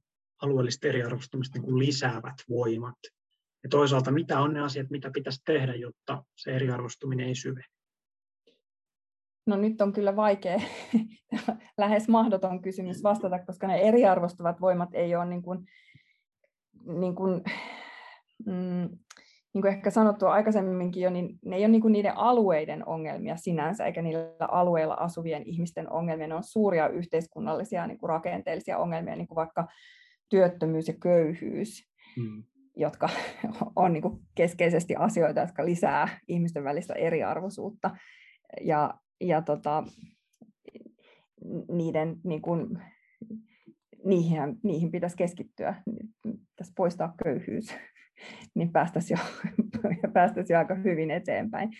alueellista 0.42 0.88
eriarvostumista 0.88 1.58
niin 1.58 1.64
kuin 1.64 1.78
lisäävät 1.78 2.34
voimat? 2.48 2.98
Ja 3.62 3.68
toisaalta, 3.68 4.10
mitä 4.10 4.40
on 4.40 4.52
ne 4.52 4.60
asiat, 4.60 4.90
mitä 4.90 5.10
pitäisi 5.10 5.42
tehdä, 5.44 5.74
jotta 5.74 6.24
se 6.36 6.50
eriarvostuminen 6.50 7.28
ei 7.28 7.34
syvene? 7.34 7.64
No 9.46 9.56
nyt 9.56 9.80
on 9.80 9.92
kyllä 9.92 10.16
vaikea, 10.16 10.60
lähes 11.78 12.08
mahdoton 12.08 12.62
kysymys 12.62 13.02
vastata, 13.02 13.44
koska 13.46 13.66
ne 13.66 13.80
eriarvostuvat 13.80 14.60
voimat 14.60 14.88
ei 14.92 15.16
ole 15.16 15.26
niin 15.26 15.42
kuin, 15.42 15.66
niin 16.84 17.14
kuin, 17.14 17.42
mm, 18.46 18.98
niin 19.54 19.62
kuin 19.62 19.72
ehkä 19.72 19.90
sanottu 19.90 20.26
aikaisemminkin 20.26 21.02
jo, 21.02 21.10
niin 21.10 21.38
ne 21.44 21.56
ei 21.56 21.62
ole 21.62 21.68
niin 21.68 21.82
kuin 21.82 21.92
niiden 21.92 22.16
alueiden 22.16 22.88
ongelmia 22.88 23.36
sinänsä, 23.36 23.86
eikä 23.86 24.02
niillä 24.02 24.34
alueilla 24.40 24.94
asuvien 24.94 25.42
ihmisten 25.46 25.92
ongelmia. 25.92 26.26
Ne 26.26 26.34
on 26.34 26.42
suuria 26.42 26.88
yhteiskunnallisia 26.88 27.86
niin 27.86 27.98
kuin 27.98 28.08
rakenteellisia 28.08 28.78
ongelmia, 28.78 29.16
niin 29.16 29.28
kuin 29.28 29.36
vaikka 29.36 29.68
työttömyys 30.28 30.88
ja 30.88 30.94
köyhyys, 31.02 31.88
hmm. 32.16 32.44
jotka 32.76 33.08
on 33.76 33.92
niin 33.92 34.02
kuin 34.02 34.20
keskeisesti 34.34 34.96
asioita, 34.96 35.40
jotka 35.40 35.64
lisää 35.64 36.08
ihmisten 36.28 36.64
välistä 36.64 36.94
eriarvoisuutta. 36.94 37.96
Ja, 38.60 38.94
ja 39.20 39.42
tota, 39.42 39.84
niiden, 41.68 42.16
niin 42.24 42.42
kuin, 42.42 42.78
niihin, 44.04 44.38
niihin 44.62 44.90
pitäisi 44.90 45.16
keskittyä, 45.16 45.82
pitäisi 46.22 46.72
poistaa 46.76 47.14
köyhyys 47.24 47.74
niin 48.54 48.72
päästäisiin 48.72 49.18
jo, 49.18 50.10
päästäisi 50.12 50.52
jo 50.52 50.58
aika 50.58 50.74
hyvin 50.74 51.10
eteenpäin. 51.10 51.70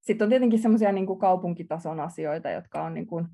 Sitten 0.00 0.24
on 0.24 0.28
tietenkin 0.28 0.58
semmoisia 0.58 0.92
niin 0.92 1.18
kaupunkitason 1.18 2.00
asioita, 2.00 2.50
jotka 2.50 2.82
on 2.82 2.94
niin 2.94 3.06
kuin 3.06 3.26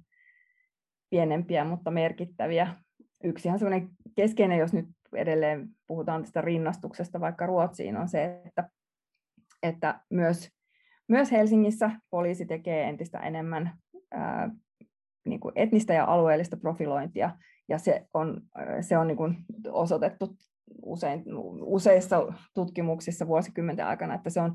pienempiä, 1.10 1.64
mutta 1.64 1.90
merkittäviä. 1.90 2.74
Yksi 3.24 3.48
ihan 3.48 3.58
semmoinen 3.58 3.88
keskeinen, 4.16 4.58
jos 4.58 4.72
nyt 4.72 4.86
edelleen 5.14 5.68
puhutaan 5.86 6.22
tästä 6.22 6.40
rinnastuksesta 6.40 7.20
vaikka 7.20 7.46
Ruotsiin, 7.46 7.96
on 7.96 8.08
se, 8.08 8.42
että, 8.46 8.68
että 9.62 10.00
myös, 10.10 10.50
myös 11.08 11.32
Helsingissä 11.32 11.90
poliisi 12.10 12.46
tekee 12.46 12.88
entistä 12.88 13.18
enemmän 13.18 13.72
ää, 14.10 14.50
niin 15.26 15.40
kuin 15.40 15.52
etnistä 15.56 15.94
ja 15.94 16.04
alueellista 16.04 16.56
profilointia, 16.56 17.30
ja 17.68 17.78
se 17.78 18.06
on, 18.14 18.40
se 18.80 18.98
on 18.98 19.06
niin 19.06 19.16
kuin 19.16 19.36
osoitettu 19.68 20.36
usein, 20.82 21.22
useissa 21.62 22.32
tutkimuksissa 22.54 23.26
vuosikymmenten 23.26 23.86
aikana, 23.86 24.14
että 24.14 24.30
se 24.30 24.40
on, 24.40 24.54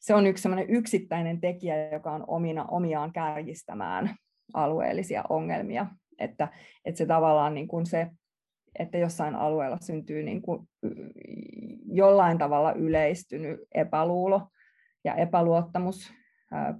se 0.00 0.14
on 0.14 0.26
yksi 0.26 0.48
yksittäinen 0.68 1.40
tekijä, 1.40 1.90
joka 1.92 2.12
on 2.12 2.24
omina, 2.26 2.64
omiaan 2.64 3.12
kärjistämään 3.12 4.14
alueellisia 4.54 5.24
ongelmia. 5.28 5.86
Että, 6.18 6.48
että 6.84 6.98
se 6.98 7.06
tavallaan 7.06 7.54
niin 7.54 7.68
kuin 7.68 7.86
se, 7.86 8.06
että 8.78 8.98
jossain 8.98 9.34
alueella 9.34 9.78
syntyy 9.80 10.22
niin 10.22 10.42
kuin 10.42 10.68
jollain 11.92 12.38
tavalla 12.38 12.72
yleistynyt 12.72 13.60
epäluulo 13.74 14.48
ja 15.04 15.14
epäluottamus 15.14 16.12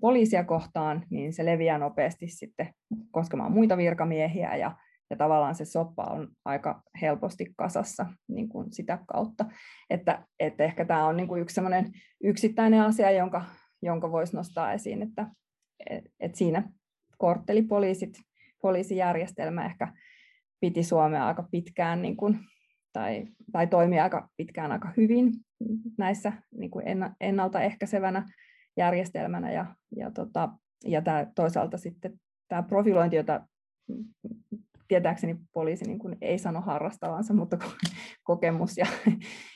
poliisia 0.01 0.45
kohtaan, 0.45 1.05
niin 1.11 1.33
se 1.33 1.45
leviää 1.45 1.79
nopeasti 1.79 2.29
sitten 2.29 2.75
koskemaan 3.11 3.53
muita 3.53 3.77
virkamiehiä 3.77 4.57
ja 4.57 4.77
ja 5.11 5.17
tavallaan 5.17 5.55
se 5.55 5.65
soppa 5.65 6.05
on 6.05 6.29
aika 6.45 6.83
helposti 7.01 7.47
kasassa 7.57 8.07
niin 8.29 8.49
kuin 8.49 8.73
sitä 8.73 8.99
kautta. 9.07 9.45
Että, 9.91 10.27
että 10.39 10.65
ehkä 10.65 10.85
tämä 10.85 11.07
on 11.07 11.17
niin 11.17 11.29
kuin 11.29 11.43
yksi 11.43 11.61
yksittäinen 12.25 12.83
asia, 12.83 13.11
jonka, 13.11 13.45
jonka 13.83 14.13
voisi 14.13 14.37
nostaa 14.37 14.73
esiin, 14.73 15.03
että 15.03 15.27
et, 15.91 16.05
et 16.21 16.35
siinä 16.35 16.71
korttelipoliisit, 17.19 18.21
poliisijärjestelmä 18.63 19.67
ehkä 19.67 19.93
piti 20.61 20.83
Suomea 20.83 21.27
aika 21.27 21.49
pitkään 21.51 22.03
niin 22.03 22.17
kuin, 22.17 22.39
tai, 22.93 23.25
tai 23.53 23.67
toimia 23.67 24.05
aika 24.05 24.29
pitkään 24.37 24.73
aika 24.73 24.93
hyvin 24.97 25.33
näissä 25.99 26.33
niin 26.51 26.71
kuin 26.71 26.85
ennaltaehkäisevänä 27.21 28.27
järjestelmänä 28.77 29.53
ja, 29.53 29.75
ja, 29.97 30.11
tota, 30.11 30.49
ja 30.85 31.03
tämä, 31.03 31.27
toisaalta 31.35 31.79
sitten 31.79 32.21
tämä 32.49 32.63
profilointi, 32.63 33.17
jota 33.17 33.47
tietääkseni 34.89 35.37
poliisi 35.53 35.85
niin 35.85 35.99
kuin 35.99 36.17
ei 36.21 36.39
sano 36.39 36.61
harrastavansa, 36.61 37.35
mutta 37.35 37.59
kokemus 38.23 38.77
ja, 38.77 38.87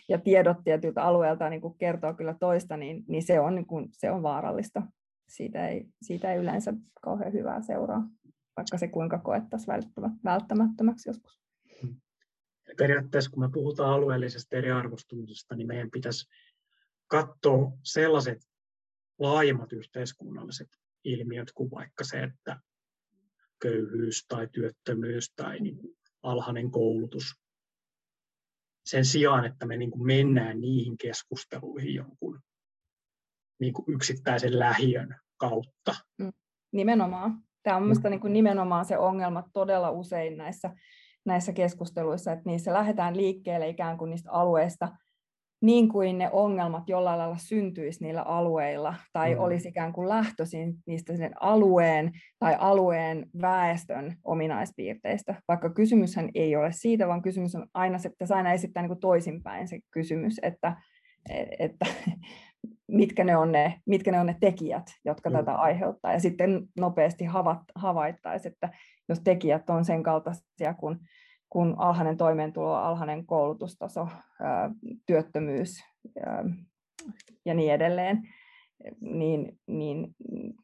ja 0.09 0.18
tiedot 0.18 0.57
tietyltä 0.64 1.03
alueelta 1.03 1.49
niin 1.49 1.61
kuin 1.61 1.79
kertoo 1.79 2.14
kyllä 2.14 2.35
toista, 2.40 2.77
niin, 2.77 3.05
niin, 3.09 3.23
se, 3.23 3.40
on, 3.40 3.55
niin 3.55 3.66
kuin, 3.66 3.88
se 3.92 4.11
on 4.11 4.23
vaarallista. 4.23 4.83
Siitä 5.29 5.68
ei, 5.68 5.87
siitä 6.03 6.33
ei 6.33 6.38
yleensä 6.38 6.75
kauhean 7.03 7.33
hyvää 7.33 7.62
seuraa, 7.62 8.09
vaikka 8.57 8.79
se 8.79 8.88
kuinka 8.88 9.18
koettaisiin 9.18 9.83
välttämättömäksi 10.25 11.09
joskus. 11.09 11.40
Periaatteessa 12.79 13.31
kun 13.31 13.40
me 13.42 13.51
puhutaan 13.53 13.92
alueellisesta 13.92 14.57
eriarvostumisesta, 14.57 15.57
niin 15.57 15.66
meidän 15.66 15.90
pitäisi 15.90 16.29
katsoa 17.07 17.73
sellaiset 17.83 18.38
laajemmat 19.18 19.73
yhteiskunnalliset 19.73 20.68
ilmiöt 21.05 21.53
kuin 21.55 21.71
vaikka 21.71 22.05
se, 22.05 22.23
että 22.23 22.61
köyhyys 23.62 24.27
tai 24.29 24.48
työttömyys 24.53 25.33
tai 25.37 25.61
niin 25.61 25.77
kuin 25.77 25.94
alhainen 26.22 26.70
koulutus. 26.70 27.25
Sen 28.87 29.05
sijaan, 29.05 29.44
että 29.44 29.66
me 29.66 29.77
niin 29.77 29.90
kuin 29.90 30.07
mennään 30.07 30.61
niihin 30.61 30.98
keskusteluihin 30.98 31.94
jonkun 31.94 32.40
niin 33.61 33.72
kuin 33.72 33.85
yksittäisen 33.88 34.59
lähiön 34.59 35.16
kautta. 35.37 35.94
Mm, 36.18 36.33
nimenomaan. 36.72 37.42
Tämä 37.62 37.77
on 37.77 37.83
minusta 37.83 38.11
niin 38.11 38.33
nimenomaan 38.33 38.85
se 38.85 38.98
ongelma 38.98 39.44
todella 39.53 39.90
usein 39.90 40.37
näissä, 40.37 40.70
näissä 41.25 41.53
keskusteluissa, 41.53 42.33
että 42.33 42.42
niissä 42.46 42.72
lähdetään 42.72 43.16
liikkeelle 43.16 43.68
ikään 43.68 43.98
kuin 43.98 44.11
niistä 44.11 44.33
alueista, 44.33 44.88
niin 45.62 45.88
kuin 45.88 46.18
ne 46.18 46.31
ongelmat 46.33 46.88
jollain 46.88 47.18
lailla 47.18 47.37
syntyisi 47.38 48.05
niillä 48.05 48.22
alueilla, 48.22 48.94
tai 49.12 49.35
mm. 49.35 49.40
olisi 49.40 49.68
ikään 49.68 49.92
kuin 49.92 50.09
lähtöisin 50.09 50.75
niistä 50.87 51.16
sen 51.16 51.42
alueen 51.42 52.11
tai 52.38 52.57
alueen 52.59 53.27
väestön 53.40 54.16
ominaispiirteistä, 54.25 55.35
vaikka 55.48 55.70
kysymyshän 55.70 56.29
ei 56.35 56.57
ole 56.57 56.72
siitä, 56.72 57.09
vaan 57.09 57.22
kysymys 57.22 57.55
on 57.55 57.66
aina, 57.75 57.98
että 58.05 58.35
aina 58.35 58.53
esittää 58.53 58.83
niin 58.83 58.88
kuin 58.88 59.01
toisinpäin 59.01 59.68
se 59.68 59.79
kysymys, 59.90 60.35
että, 60.42 60.77
että 61.59 61.87
mitkä 62.88 63.25
ne, 63.25 63.37
on 63.37 63.53
ne, 63.53 63.81
mitkä 63.87 64.12
ne 64.12 64.20
on 64.20 64.27
ne 64.27 64.37
tekijät, 64.40 64.87
jotka 65.05 65.31
mm. 65.31 65.37
tätä 65.37 65.55
aiheuttaa, 65.55 66.12
ja 66.12 66.20
sitten 66.20 66.62
nopeasti 66.79 67.25
havaittaisiin, 67.75 68.53
että 68.53 68.68
jos 69.09 69.20
tekijät 69.20 69.70
on 69.70 69.85
sen 69.85 70.03
kaltaisia 70.03 70.75
kuin 70.75 70.98
kun 71.52 71.74
alhainen 71.78 72.16
toimeentulo, 72.16 72.74
alhainen 72.74 73.26
koulutustaso, 73.26 74.08
työttömyys 75.06 75.84
ja 77.44 77.54
niin 77.54 77.72
edelleen, 77.72 78.28
niin, 79.00 79.60
niin 79.66 80.14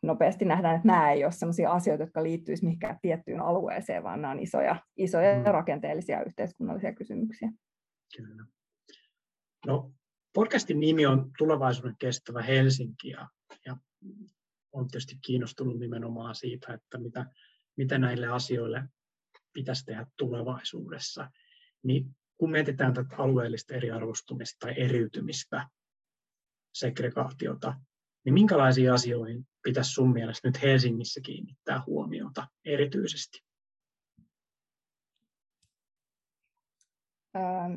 nopeasti 0.03 0.44
nähdään, 0.44 0.77
että 0.77 0.88
nämä 0.88 1.12
ei 1.12 1.24
ole 1.24 1.33
sellaisia 1.33 1.72
asioita, 1.72 2.03
jotka 2.03 2.22
liittyisivät 2.22 2.66
mihinkään 2.66 2.98
tiettyyn 3.03 3.40
alueeseen, 3.40 4.03
vaan 4.03 4.22
nämä 4.22 4.33
on 4.33 4.40
isoja, 4.40 4.77
isoja 4.96 5.38
mm. 5.38 5.44
rakenteellisia 5.44 6.24
yhteiskunnallisia 6.24 6.94
kysymyksiä. 6.94 7.53
Kyllä. 8.16 8.44
No, 9.66 9.92
podcastin 10.35 10.81
nimi 10.81 11.07
on 11.07 11.31
Tulevaisuuden 11.38 11.96
kestävä 11.98 12.42
Helsinki, 12.42 13.09
ja, 13.09 13.29
ja 13.66 13.77
on 14.72 14.88
tietysti 14.88 15.18
kiinnostunut 15.27 15.79
nimenomaan 15.79 16.35
siitä, 16.35 16.74
että 16.74 16.98
mitä, 16.98 17.27
mitä 17.77 17.98
näille 17.98 18.27
asioille 18.27 18.85
pitäisi 19.53 19.85
tehdä 19.85 20.07
tulevaisuudessa, 20.17 21.31
niin 21.83 22.17
kun 22.39 22.51
mietitään 22.51 22.95
tätä 22.95 23.17
alueellista 23.17 23.75
eriarvostumista 23.75 24.57
tai 24.67 24.75
eriytymistä, 24.77 25.69
segregaatiota, 26.75 27.75
niin 28.25 28.35
minkälaisiin 28.35 28.93
asioihin 28.93 29.49
pitäisi 29.63 29.91
sun 29.91 30.13
mielestä 30.13 30.49
nyt 30.49 30.63
Helsingissä 30.63 31.21
kiinnittää 31.21 31.83
huomiota 31.87 32.47
erityisesti? 32.65 33.49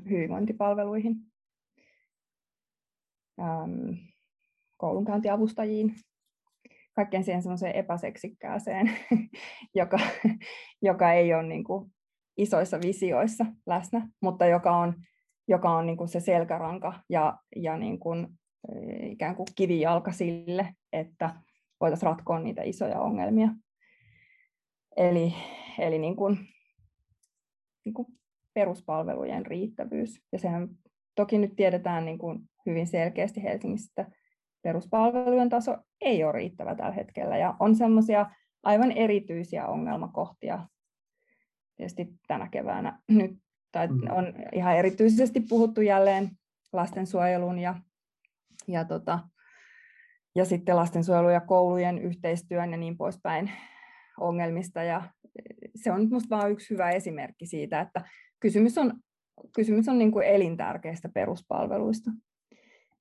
hyvinvointipalveluihin, 0.10 1.16
koulunkäyntiavustajiin, 4.78 5.96
kaikkeen 7.02 7.24
siihen 7.24 7.42
semmoiseen 7.42 7.76
epäseksikkääseen, 7.76 8.92
joka, 9.76 10.00
joka 10.82 11.14
ei 11.14 11.34
ole 11.34 11.44
niin 11.44 11.64
kuin 11.64 11.92
isoissa 12.38 12.80
visioissa 12.82 13.46
läsnä, 13.66 14.08
mutta 14.22 14.46
joka 14.46 14.78
on, 14.78 14.94
joka 15.48 15.70
on 15.70 15.86
niin 15.86 15.98
kuin 15.98 16.08
se 16.08 16.20
selkäranka 16.20 16.94
ja, 17.10 17.38
ja 17.56 17.78
niin 17.78 18.00
kuin, 18.00 18.28
ikään 19.02 19.36
kuin 19.36 19.48
kivijalka 19.56 20.12
sille, 20.12 20.76
että 20.94 21.36
voitaisiin 21.80 22.10
ratkoa 22.10 22.40
niitä 22.40 22.64
isoja 22.64 23.00
ongelmia. 23.00 23.50
Eli, 24.98 25.34
eli 25.80 26.00
niin 26.00 26.16
kuin, 26.16 26.38
niin 27.86 27.94
kuin 27.94 28.08
peruspalvelujen 28.54 29.46
riittävyys. 29.46 30.22
Ja 30.32 30.40
sehän 30.40 30.70
toki 31.16 31.38
nyt 31.38 31.56
tiedetään 31.56 32.06
niin 32.06 32.18
kuin 32.18 32.40
hyvin 32.66 32.88
selkeästi 32.88 33.44
Helsingissä, 33.44 34.06
peruspalvelujen 34.62 35.50
taso 35.50 35.78
ei 36.02 36.24
ole 36.24 36.32
riittävä 36.32 36.76
tällä 36.76 36.91
hetkellä 36.91 37.38
ja 37.38 37.56
on 37.60 37.76
semmoisia 37.76 38.26
aivan 38.63 38.91
erityisiä 38.91 39.67
ongelmakohtia 39.67 40.67
tietysti 41.76 42.08
tänä 42.28 42.50
keväänä 42.50 43.00
nyt, 43.08 43.32
tai 43.71 43.88
mm. 43.88 44.00
on 44.10 44.34
ihan 44.54 44.78
erityisesti 44.78 45.39
puhuttu 45.39 45.82
jälleen 45.82 46.30
lastensuojelun 46.74 47.60
ja, 47.60 47.76
ja, 48.67 48.86
tota, 48.86 49.19
ja 50.36 50.45
sitten 50.45 50.76
lastensuojelun 50.76 51.34
ja 51.34 51.41
koulujen 51.41 52.00
yhteistyön 52.00 52.71
ja 52.71 52.78
niin 52.78 52.97
poispäin 52.97 53.52
ongelmista. 54.19 54.84
Ja 54.84 55.02
se 55.76 55.91
on 55.91 56.00
minusta 56.02 56.38
vain 56.38 56.52
yksi 56.52 56.69
hyvä 56.69 56.91
esimerkki 56.91 57.45
siitä, 57.45 57.82
että 57.82 58.02
kysymys 58.39 58.78
on, 58.78 58.93
kysymys 59.56 59.89
on 59.89 59.97
niin 59.97 60.12
kuin 60.12 60.28
elintärkeistä 60.28 61.10
peruspalveluista. 61.13 62.12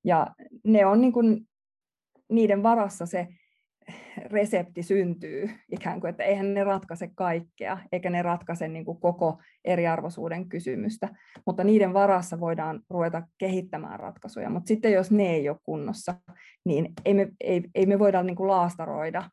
Ja 0.03 0.27
ne 0.63 0.85
on 0.85 1.01
niin 1.01 1.13
kuin 1.13 1.47
niiden 2.31 2.63
varassa 2.63 3.05
se 3.05 3.27
resepti 4.25 4.83
syntyy 4.83 5.49
ikään 5.71 5.99
kuin, 5.99 6.09
että 6.09 6.23
eihän 6.23 6.53
ne 6.53 6.63
ratkaise 6.63 7.09
kaikkea, 7.15 7.77
eikä 7.91 8.09
ne 8.09 8.21
ratkaise 8.21 8.67
niin 8.67 8.85
kuin 8.85 8.99
koko 8.99 9.39
eriarvoisuuden 9.65 10.49
kysymystä, 10.49 11.09
mutta 11.45 11.63
niiden 11.63 11.93
varassa 11.93 12.39
voidaan 12.39 12.81
ruveta 12.89 13.23
kehittämään 13.37 13.99
ratkaisuja, 13.99 14.49
mutta 14.49 14.67
sitten 14.67 14.91
jos 14.91 15.11
ne 15.11 15.29
ei 15.29 15.49
ole 15.49 15.57
kunnossa, 15.63 16.15
niin 16.65 16.93
ei 17.05 17.13
me, 17.13 17.27
ei, 17.41 17.63
ei 17.75 17.85
me 17.85 17.99
voida 17.99 18.23
niin 18.23 18.35
kuin 18.35 18.47
laastaroida, 18.47 19.23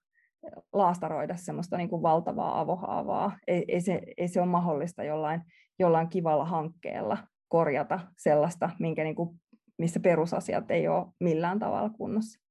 laastaroida 0.73 1.37
semmoista 1.37 1.77
niin 1.77 1.89
kuin 1.89 2.03
valtavaa 2.03 2.61
avohaavaa, 2.61 3.39
ei, 3.47 3.65
ei, 3.69 3.81
se, 3.81 4.03
ei 4.17 4.29
se 4.29 4.41
ole 4.41 4.51
mahdollista 4.51 5.05
jollain, 5.05 5.41
jollain 5.79 6.09
kivalla 6.09 6.45
hankkeella 6.45 7.19
korjata 7.49 8.01
sellaista, 8.19 8.71
minkä 8.79 9.05
niin 9.05 9.17
kuin, 9.17 9.41
missä 9.79 10.01
perusasiat 10.01 10.71
ei 10.71 10.89
ole 10.89 11.07
millään 11.21 11.59
tavalla 11.59 11.91
kunnossa 11.91 12.48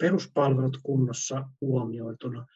peruspalvelut 0.00 0.78
kunnossa 0.82 1.48
huomioituna. 1.60 2.46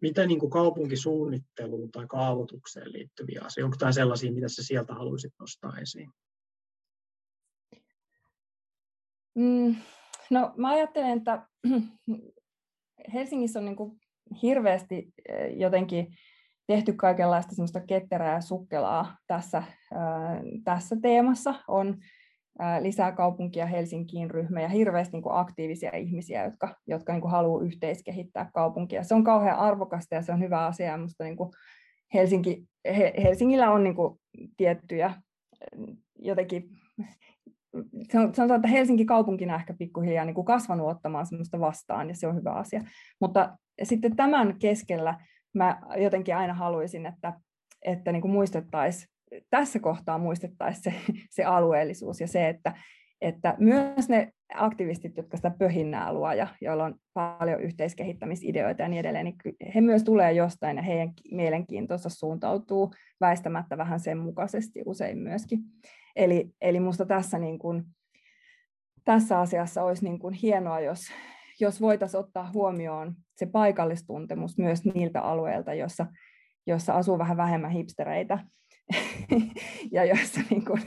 Mitä 0.00 0.26
niin 0.26 0.40
kuin 0.40 0.50
kaupunkisuunnitteluun 0.50 1.90
tai 1.90 2.06
kaavoitukseen 2.06 2.92
liittyviä 2.92 3.40
asioita? 3.44 3.66
Onko 3.66 3.76
tämä 3.76 3.92
sellaisia, 3.92 4.32
mitä 4.32 4.48
sä 4.48 4.62
sieltä 4.62 4.94
haluaisit 4.94 5.32
nostaa 5.40 5.78
esiin? 5.78 6.10
Mm, 9.34 9.76
no 10.30 10.52
mä 10.56 10.70
ajattelen, 10.70 11.18
että 11.18 11.48
Helsingissä 13.14 13.58
on 13.58 13.64
niin 13.64 13.76
kuin 13.76 14.00
hirveästi 14.42 15.12
eh, 15.28 15.56
jotenkin 15.56 16.16
tehty 16.66 16.92
kaikenlaista 16.92 17.54
semmoista 17.54 17.80
ketterää 17.80 18.34
ja 18.34 18.40
sukkelaa 18.40 19.16
tässä, 19.26 19.62
tässä 20.64 20.96
teemassa. 21.02 21.54
On 21.68 21.96
lisää 22.80 23.12
kaupunkia 23.12 23.66
Helsinkiin 23.66 24.30
ryhmä 24.30 24.60
ja 24.60 24.68
hirveästi 24.68 25.12
niin 25.12 25.22
kuin 25.22 25.36
aktiivisia 25.36 25.96
ihmisiä, 25.96 26.44
jotka, 26.44 26.76
jotka 26.86 27.12
niin 27.12 27.20
kuin 27.20 27.30
haluaa 27.30 27.62
yhteiskehittää 27.62 28.50
kaupunkia. 28.54 29.02
Se 29.02 29.14
on 29.14 29.24
kauhean 29.24 29.58
arvokasta 29.58 30.14
ja 30.14 30.22
se 30.22 30.32
on 30.32 30.40
hyvä 30.40 30.66
asia. 30.66 30.98
Musta 30.98 31.24
niin 31.24 31.36
kuin 31.36 31.50
Helsinki, 32.14 32.64
Helsingillä 33.22 33.70
on 33.70 33.84
niin 33.84 33.96
kuin 33.96 34.20
tiettyjä 34.56 35.14
jotenkin 36.18 36.68
sanotaan, 38.12 38.58
että 38.58 38.68
Helsinki 38.68 39.04
kaupunkina 39.04 39.54
ehkä 39.54 39.74
pikkuhiljaa 39.78 40.24
niin 40.24 40.34
kuin 40.34 40.44
kasvanut 40.44 40.88
ottamaan 40.88 41.26
sellaista 41.26 41.60
vastaan, 41.60 42.08
ja 42.08 42.16
se 42.16 42.26
on 42.26 42.36
hyvä 42.36 42.52
asia. 42.52 42.84
Mutta 43.20 43.58
sitten 43.82 44.16
tämän 44.16 44.58
keskellä 44.58 45.20
mä 45.54 45.80
jotenkin 45.96 46.36
aina 46.36 46.54
haluaisin, 46.54 47.06
että, 47.06 47.32
että 47.82 48.12
niin 48.12 48.22
kuin 48.22 48.32
muistettaisiin 48.32 49.15
tässä 49.50 49.78
kohtaa 49.78 50.18
muistettaisiin 50.18 50.82
se, 50.82 51.12
se 51.36 51.44
alueellisuus 51.44 52.20
ja 52.20 52.28
se, 52.28 52.48
että, 52.48 52.74
että 53.20 53.54
myös 53.58 54.08
ne 54.08 54.32
aktivistit, 54.54 55.16
jotka 55.16 55.36
sitä 55.36 55.50
pöhinnää 55.58 56.12
luo 56.12 56.32
ja 56.32 56.46
joilla 56.60 56.84
on 56.84 56.94
paljon 57.14 57.60
yhteiskehittämisideoita 57.60 58.82
ja 58.82 58.88
niin 58.88 59.00
edelleen, 59.00 59.24
niin 59.24 59.56
he 59.74 59.80
myös 59.80 60.04
tulee 60.04 60.32
jostain 60.32 60.76
ja 60.76 60.82
heidän 60.82 61.12
mielenkiintonsa 61.30 62.08
suuntautuu 62.08 62.92
väistämättä 63.20 63.78
vähän 63.78 64.00
sen 64.00 64.18
mukaisesti 64.18 64.82
usein 64.86 65.18
myöskin. 65.18 65.58
Eli, 66.16 66.50
eli 66.60 66.80
minusta 66.80 67.06
tässä, 67.06 67.38
niin 67.38 67.58
tässä 69.04 69.40
asiassa 69.40 69.82
olisi 69.82 70.04
niin 70.04 70.18
kuin 70.18 70.34
hienoa, 70.34 70.80
jos, 70.80 71.00
jos 71.60 71.80
voitaisiin 71.80 72.20
ottaa 72.20 72.50
huomioon 72.54 73.14
se 73.36 73.46
paikallistuntemus 73.46 74.58
myös 74.58 74.84
niiltä 74.84 75.20
alueilta, 75.20 75.74
joissa, 75.74 76.06
joissa 76.66 76.94
asuu 76.94 77.18
vähän 77.18 77.36
vähemmän 77.36 77.70
hipstereitä, 77.70 78.38
ja 79.92 80.04
joista, 80.04 80.40
niin 80.50 80.64
kuin, 80.64 80.82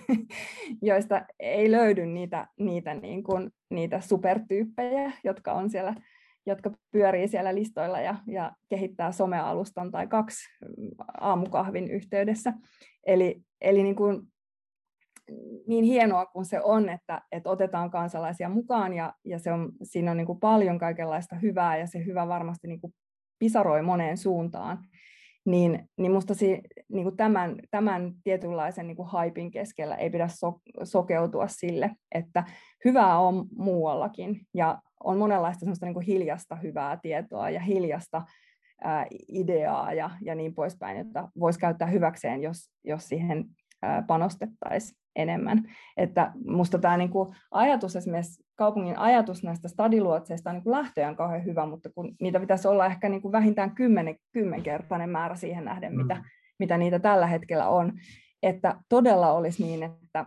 joista 0.81 1.25
ei 1.39 1.71
löydy 1.71 2.05
niitä, 2.05 2.47
niitä, 2.59 2.93
niin 2.93 3.23
kuin, 3.23 3.49
niitä 3.69 4.01
supertyyppejä, 4.01 5.11
jotka 5.23 5.53
on 5.53 5.69
siellä 5.69 5.95
jotka 6.45 6.71
pyörii 6.91 7.27
siellä 7.27 7.55
listoilla 7.55 7.99
ja, 7.99 8.15
ja 8.27 8.51
kehittää 8.69 9.11
somealustan 9.11 9.91
tai 9.91 10.07
kaksi 10.07 10.49
aamukahvin 11.21 11.91
yhteydessä. 11.91 12.53
Eli, 13.05 13.41
eli 13.61 13.83
niin, 13.83 13.95
kuin, 13.95 14.21
niin 15.67 15.85
hienoa 15.85 16.25
kuin 16.25 16.45
se 16.45 16.61
on, 16.61 16.89
että, 16.89 17.21
että 17.31 17.49
otetaan 17.49 17.91
kansalaisia 17.91 18.49
mukaan 18.49 18.93
ja, 18.93 19.13
ja 19.25 19.39
se 19.39 19.51
on, 19.51 19.71
siinä 19.83 20.11
on 20.11 20.17
niin 20.17 20.27
kuin 20.27 20.39
paljon 20.39 20.79
kaikenlaista 20.79 21.35
hyvää 21.35 21.77
ja 21.77 21.87
se 21.87 22.05
hyvä 22.05 22.27
varmasti 22.27 22.67
niin 22.67 22.81
kuin 22.81 22.93
pisaroi 23.39 23.81
moneen 23.81 24.17
suuntaan 24.17 24.77
niin, 25.45 25.71
niin 25.71 26.11
minusta 26.11 26.33
si, 26.33 26.61
niin 26.91 27.03
kuin 27.03 27.17
tämän, 27.17 27.55
tämän 27.71 28.13
tietynlaisen 28.23 28.87
niin 28.87 28.95
kuin 28.95 29.07
haipin 29.07 29.51
keskellä 29.51 29.95
ei 29.95 30.09
pidä 30.09 30.27
so, 30.27 30.59
sokeutua 30.83 31.47
sille, 31.47 31.91
että 32.15 32.43
hyvää 32.85 33.19
on 33.19 33.45
muuallakin 33.57 34.41
ja 34.53 34.81
on 35.03 35.17
monenlaista 35.17 35.59
semmoista 35.59 35.85
niin 35.85 35.93
kuin 35.93 36.05
hiljasta 36.05 36.55
hyvää 36.55 36.97
tietoa 37.01 37.49
ja 37.49 37.59
hiljasta 37.59 38.21
ää, 38.83 39.05
ideaa 39.27 39.93
ja, 39.93 40.09
ja 40.21 40.35
niin 40.35 40.55
poispäin, 40.55 40.97
jota 40.97 41.29
voisi 41.39 41.59
käyttää 41.59 41.87
hyväkseen, 41.87 42.41
jos, 42.41 42.71
jos 42.83 43.07
siihen 43.07 43.45
panostettaisiin 44.07 44.99
enemmän. 45.15 45.63
Että 45.97 46.31
musta 46.47 46.79
tämä 46.79 46.97
niinku 46.97 47.33
ajatus, 47.51 47.95
esimerkiksi 47.95 48.43
kaupungin 48.59 48.97
ajatus 48.97 49.43
näistä 49.43 49.67
stadiluotseista 49.67 50.49
on 50.49 50.53
niinku 50.53 50.71
lähtöjään 50.71 51.15
kauhean 51.15 51.45
hyvä, 51.45 51.65
mutta 51.65 51.89
kun 51.89 52.15
niitä 52.21 52.39
pitäisi 52.39 52.67
olla 52.67 52.85
ehkä 52.85 53.09
niinku 53.09 53.31
vähintään 53.31 53.75
kymmenen, 53.75 54.15
kymmenkertainen 54.31 55.09
määrä 55.09 55.35
siihen 55.35 55.65
nähden, 55.65 55.91
mm. 55.91 55.97
mitä, 55.97 56.23
mitä 56.59 56.77
niitä 56.77 56.99
tällä 56.99 57.27
hetkellä 57.27 57.67
on, 57.69 57.93
että 58.43 58.75
todella 58.89 59.31
olisi 59.31 59.63
niin, 59.63 59.83
että, 59.83 60.25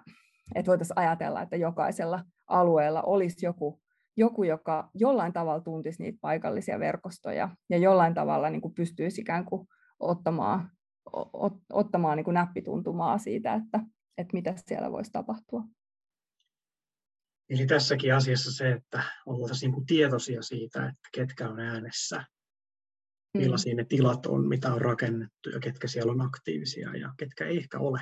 että 0.54 0.68
voitaisiin 0.68 0.98
ajatella, 0.98 1.42
että 1.42 1.56
jokaisella 1.56 2.24
alueella 2.46 3.02
olisi 3.02 3.46
joku, 3.46 3.80
joku, 4.16 4.42
joka 4.42 4.90
jollain 4.94 5.32
tavalla 5.32 5.60
tuntisi 5.60 6.02
niitä 6.02 6.18
paikallisia 6.20 6.78
verkostoja 6.78 7.48
ja 7.70 7.78
jollain 7.78 8.14
tavalla 8.14 8.50
niin 8.50 8.62
kuin 8.62 8.74
pystyisi 8.74 9.20
ikään 9.20 9.44
kuin 9.44 9.66
ottamaan, 10.00 10.70
ot, 11.32 11.54
ottamaan 11.72 12.16
niin 12.16 12.24
kuin 12.24 12.34
näppituntumaa 12.34 13.18
siitä, 13.18 13.54
että, 13.54 13.80
että 14.18 14.32
mitä 14.32 14.54
siellä 14.56 14.92
voisi 14.92 15.10
tapahtua. 15.12 15.62
Eli 17.52 17.66
tässäkin 17.66 18.14
asiassa 18.14 18.52
se, 18.52 18.72
että 18.72 19.02
oltaisiin 19.26 19.72
niin 19.72 19.86
tietoisia 19.86 20.42
siitä, 20.42 20.86
että 20.86 21.08
ketkä 21.14 21.48
on 21.48 21.60
äänessä, 21.60 22.24
millaisia 23.38 23.74
mm. 23.74 23.76
ne 23.76 23.84
tilat 23.84 24.26
on, 24.26 24.48
mitä 24.48 24.72
on 24.74 24.80
rakennettu 24.80 25.50
ja 25.50 25.60
ketkä 25.60 25.88
siellä 25.88 26.12
on 26.12 26.20
aktiivisia 26.20 26.96
ja 26.96 27.12
ketkä 27.18 27.46
ei 27.46 27.56
ehkä 27.56 27.78
ole. 27.78 28.00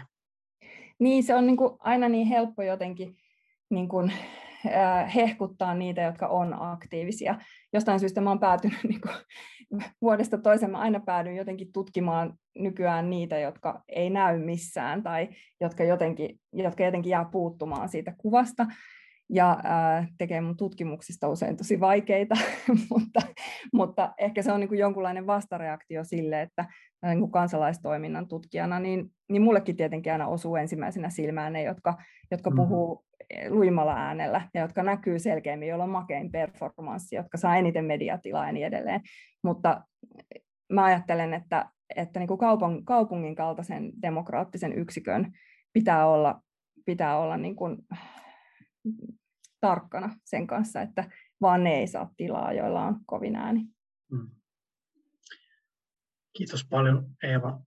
Niin, 0.98 1.24
se 1.24 1.34
on 1.34 1.46
niin 1.46 1.56
kuin 1.56 1.76
aina 1.78 2.08
niin 2.08 2.26
helppo 2.26 2.62
jotenkin 2.62 3.16
niin 3.70 3.88
kuin, 3.88 4.12
äh, 4.66 5.14
hehkuttaa 5.14 5.74
niitä, 5.74 6.02
jotka 6.02 6.26
on 6.26 6.62
aktiivisia. 6.62 7.38
Jostain 7.72 8.00
syystä 8.00 8.20
mä 8.20 8.30
oon 8.30 8.40
päätynyt 8.40 8.78
niin 8.88 9.00
kuin, 9.00 9.14
vuodesta 10.02 10.38
toiseen, 10.38 10.70
mä 10.70 10.78
aina 10.78 11.00
päädyin 11.00 11.36
jotenkin 11.36 11.72
tutkimaan 11.72 12.34
nykyään 12.58 13.10
niitä, 13.10 13.38
jotka 13.38 13.82
ei 13.88 14.10
näy 14.10 14.38
missään 14.38 15.02
tai 15.02 15.28
jotka 15.60 15.84
jotenkin, 15.84 16.40
jotka 16.52 16.84
jotenkin 16.84 17.10
jää 17.10 17.24
puuttumaan 17.32 17.88
siitä 17.88 18.14
kuvasta 18.18 18.66
ja 19.32 19.60
ää, 19.64 20.06
tekee 20.18 20.40
mun 20.40 20.56
tutkimuksista 20.56 21.28
usein 21.28 21.56
tosi 21.56 21.80
vaikeita, 21.80 22.34
mutta, 22.90 23.20
mutta 23.72 24.14
ehkä 24.18 24.42
se 24.42 24.52
on 24.52 24.60
niin 24.60 24.68
kuin 24.68 24.78
jonkunlainen 24.78 25.26
vastareaktio 25.26 26.04
sille, 26.04 26.42
että 26.42 26.64
niin 27.02 27.20
kuin 27.20 27.32
kansalaistoiminnan 27.32 28.28
tutkijana, 28.28 28.80
niin, 28.80 29.10
niin 29.28 29.42
mullekin 29.42 29.76
tietenkin 29.76 30.12
aina 30.12 30.26
osuu 30.26 30.56
ensimmäisenä 30.56 31.10
silmään 31.10 31.52
ne, 31.52 31.62
jotka, 31.62 31.98
jotka 32.30 32.50
mm-hmm. 32.50 32.68
puhuu 32.68 33.04
luimalla 33.48 33.96
äänellä 33.96 34.48
ja 34.54 34.60
jotka 34.60 34.82
näkyy 34.82 35.18
selkeämmin, 35.18 35.68
joilla 35.68 35.84
on 35.84 35.90
makein 35.90 36.32
performanssi, 36.32 37.16
jotka 37.16 37.38
saa 37.38 37.56
eniten 37.56 37.84
mediatilaa 37.84 38.46
ja 38.46 38.52
niin 38.52 38.66
edelleen. 38.66 39.00
Mutta 39.44 39.82
mä 40.72 40.84
ajattelen, 40.84 41.34
että, 41.34 41.70
että 41.96 42.20
niin 42.20 42.28
kuin 42.28 42.38
kaupungin, 42.38 42.84
kaupungin 42.84 43.34
kaltaisen 43.34 43.92
demokraattisen 44.02 44.72
yksikön 44.72 45.32
pitää 45.72 46.06
olla, 46.06 46.40
pitää 46.86 47.18
olla 47.18 47.36
niin 47.36 47.56
kuin 47.56 47.76
tarkkana 49.60 50.16
sen 50.24 50.46
kanssa, 50.46 50.82
että 50.82 51.10
vaan 51.40 51.64
ne 51.64 51.74
ei 51.74 51.86
saa 51.86 52.10
tilaa, 52.16 52.52
joilla 52.52 52.84
on 52.84 52.96
kovin 53.06 53.36
ääni. 53.36 53.64
Hmm. 54.10 54.30
Kiitos 56.36 56.66
paljon 56.70 57.06
Eeva. 57.22 57.60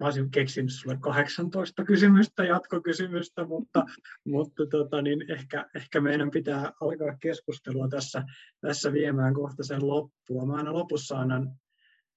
Mä 0.00 0.06
olisin 0.06 0.30
keksinyt 0.30 0.72
sulle 0.72 0.98
18 1.00 1.84
kysymystä, 1.84 2.44
jatkokysymystä, 2.44 3.44
mutta, 3.44 3.84
mutta 4.32 4.66
tota, 4.66 5.02
niin 5.02 5.30
ehkä, 5.30 5.66
ehkä 5.74 6.00
meidän 6.00 6.30
pitää 6.30 6.72
alkaa 6.80 7.16
keskustelua 7.20 7.88
tässä, 7.88 8.24
tässä 8.60 8.92
viemään 8.92 9.34
kohta 9.34 9.62
sen 9.62 9.86
loppua. 9.86 10.46
Mä 10.46 10.54
aina 10.54 10.72
lopussa 10.72 11.18
annan, 11.18 11.50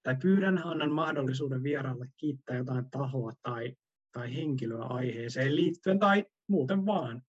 tai 0.02 0.16
pyydän 0.22 0.66
annan 0.66 0.92
mahdollisuuden 0.92 1.62
vieraalle 1.62 2.06
kiittää 2.16 2.56
jotain 2.56 2.90
tahoa 2.90 3.32
tai, 3.42 3.76
tai 4.12 4.36
henkilöä 4.36 4.82
aiheeseen 4.82 5.56
liittyen 5.56 5.98
tai 5.98 6.24
muuten 6.48 6.86
vaan 6.86 7.22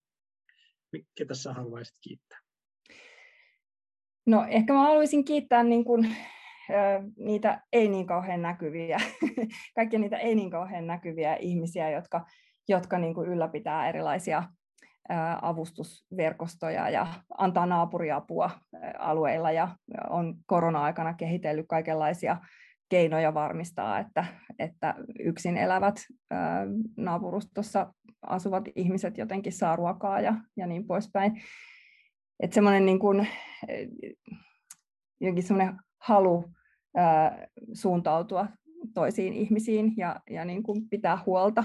ketä 1.17 1.33
sä 1.33 1.53
haluaisit 1.53 1.95
kiittää? 2.01 2.39
No 4.25 4.45
ehkä 4.49 4.73
mä 4.73 4.79
haluaisin 4.79 5.25
kiittää 5.25 5.63
niin 5.63 5.85
kuin, 5.85 6.15
niitä 7.17 7.61
ei 7.73 7.89
niin 7.89 8.07
kauhean 8.07 8.41
näkyviä, 8.41 8.97
kaikkia 9.75 9.99
niitä 9.99 10.17
ei 10.17 10.35
niin 10.35 10.51
kauhean 10.51 10.87
näkyviä 10.87 11.35
ihmisiä, 11.35 11.89
jotka, 11.89 12.25
jotka 12.67 12.99
niin 12.99 13.13
kuin 13.13 13.29
ylläpitää 13.29 13.89
erilaisia 13.89 14.43
avustusverkostoja 15.41 16.89
ja 16.89 17.07
antaa 17.37 17.65
naapuriapua 17.65 18.51
alueilla 18.99 19.51
ja 19.51 19.75
on 20.09 20.35
korona-aikana 20.45 21.13
kehitellyt 21.13 21.65
kaikenlaisia 21.67 22.37
keinoja 22.93 23.33
varmistaa, 23.33 23.99
että, 23.99 24.25
että 24.59 24.95
yksin 25.19 25.57
elävät 25.57 25.95
naapurustossa 26.97 27.93
asuvat 28.21 28.63
ihmiset 28.75 29.17
jotenkin 29.17 29.53
saa 29.53 29.75
ruokaa 29.75 30.21
ja, 30.21 30.35
ja 30.57 30.67
niin 30.67 30.87
poispäin. 30.87 31.41
Että 32.39 32.53
semmoinen 32.53 32.85
niin 32.85 32.99
kuin, 32.99 33.27
jokin 35.21 35.43
semmoinen 35.43 35.79
halu 36.01 36.45
ää, 36.95 37.47
suuntautua 37.73 38.47
toisiin 38.93 39.33
ihmisiin 39.33 39.93
ja, 39.97 40.19
ja 40.29 40.45
niin 40.45 40.63
kuin 40.63 40.89
pitää 40.89 41.17
huolta 41.25 41.63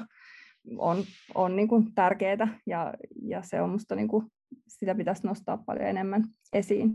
on, 0.79 1.05
on 1.35 1.57
niin 1.57 1.69
kuin 1.69 1.95
tärkeää 1.95 2.59
ja, 2.67 2.95
ja 3.23 3.43
se 3.43 3.61
on 3.61 3.71
musta 3.71 3.95
niin 3.95 4.09
kuin, 4.09 4.27
sitä 4.69 4.95
pitäisi 4.95 5.27
nostaa 5.27 5.63
paljon 5.67 5.87
enemmän 5.87 6.25
esiin. 6.53 6.95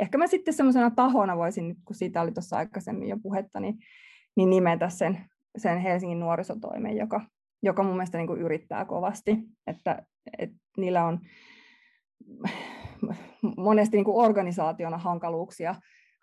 Ehkä 0.00 0.18
mä 0.18 0.26
sitten 0.26 0.54
semmoisena 0.54 0.90
tahona 0.90 1.36
voisin, 1.36 1.76
kun 1.84 1.96
siitä 1.96 2.20
oli 2.22 2.32
tuossa 2.32 2.56
aikaisemmin 2.56 3.08
jo 3.08 3.16
puhetta, 3.22 3.60
niin, 3.60 3.74
niin 4.36 4.50
nimetä 4.50 4.88
sen, 4.88 5.18
sen 5.56 5.78
Helsingin 5.78 6.20
nuorisotoimen, 6.20 6.96
joka, 6.96 7.20
joka 7.62 7.82
mun 7.82 7.92
mielestä 7.92 8.18
niin 8.18 8.26
kuin 8.26 8.40
yrittää 8.40 8.84
kovasti, 8.84 9.38
että, 9.66 10.02
että 10.38 10.56
niillä 10.76 11.04
on 11.04 11.20
monesti 13.56 13.96
niin 13.96 14.04
kuin 14.04 14.16
organisaationa 14.16 14.98
hankaluuksia, 14.98 15.74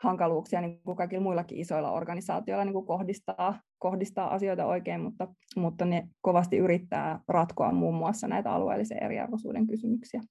hankaluuksia 0.03 0.61
niin 0.61 0.81
kuin 0.83 0.97
kaikilla 0.97 1.23
muillakin 1.23 1.57
isoilla 1.57 1.91
organisaatioilla 1.91 2.65
niin 2.65 2.73
kuin 2.73 2.85
kohdistaa, 2.85 3.61
kohdistaa 3.79 4.33
asioita 4.33 4.65
oikein, 4.65 5.01
mutta, 5.01 5.27
mutta 5.55 5.85
ne 5.85 6.07
kovasti 6.21 6.57
yrittää 6.57 7.19
ratkoa 7.27 7.71
muun 7.71 7.95
muassa 7.95 8.27
näitä 8.27 8.51
alueellisen 8.51 9.03
eriarvoisuuden 9.03 9.67
kysymyksiä. 9.67 10.21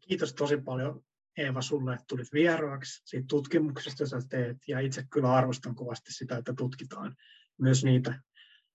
Kiitos 0.00 0.34
tosi 0.34 0.56
paljon 0.56 1.04
Eeva 1.36 1.62
sulle, 1.62 1.94
että 1.94 2.04
tulit 2.08 2.32
vieraaksi 2.32 3.02
siitä 3.04 3.26
tutkimuksesta, 3.28 4.02
jota 4.02 4.28
teet, 4.28 4.56
ja 4.68 4.80
itse 4.80 5.04
kyllä 5.10 5.32
arvostan 5.32 5.74
kovasti 5.74 6.12
sitä, 6.12 6.36
että 6.36 6.54
tutkitaan 6.56 7.16
myös 7.58 7.84
niitä 7.84 8.20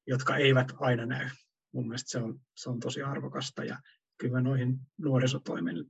jotka 0.08 0.38
eivät 0.38 0.72
aina 0.80 1.06
näy. 1.06 1.30
Mun 1.74 1.88
mielestä 1.88 2.12
se 2.12 2.18
on, 2.18 2.40
se 2.56 2.70
on 2.70 2.80
tosi 2.80 3.02
arvokasta 3.02 3.64
ja 3.64 3.80
kyllä 4.18 4.42
noihin 4.42 4.80
nuorisotoimen 4.98 5.86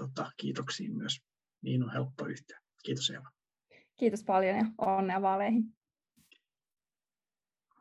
tota, 0.00 0.32
kiitoksiin 0.36 0.96
myös 0.96 1.20
niin 1.62 1.82
on 1.82 1.92
helppo 1.92 2.26
yhtyä. 2.26 2.60
Kiitos 2.84 3.10
Eva. 3.10 3.30
Kiitos 3.96 4.24
paljon 4.24 4.56
ja 4.56 4.64
onnea 4.78 5.22
vaaleihin. 5.22 5.64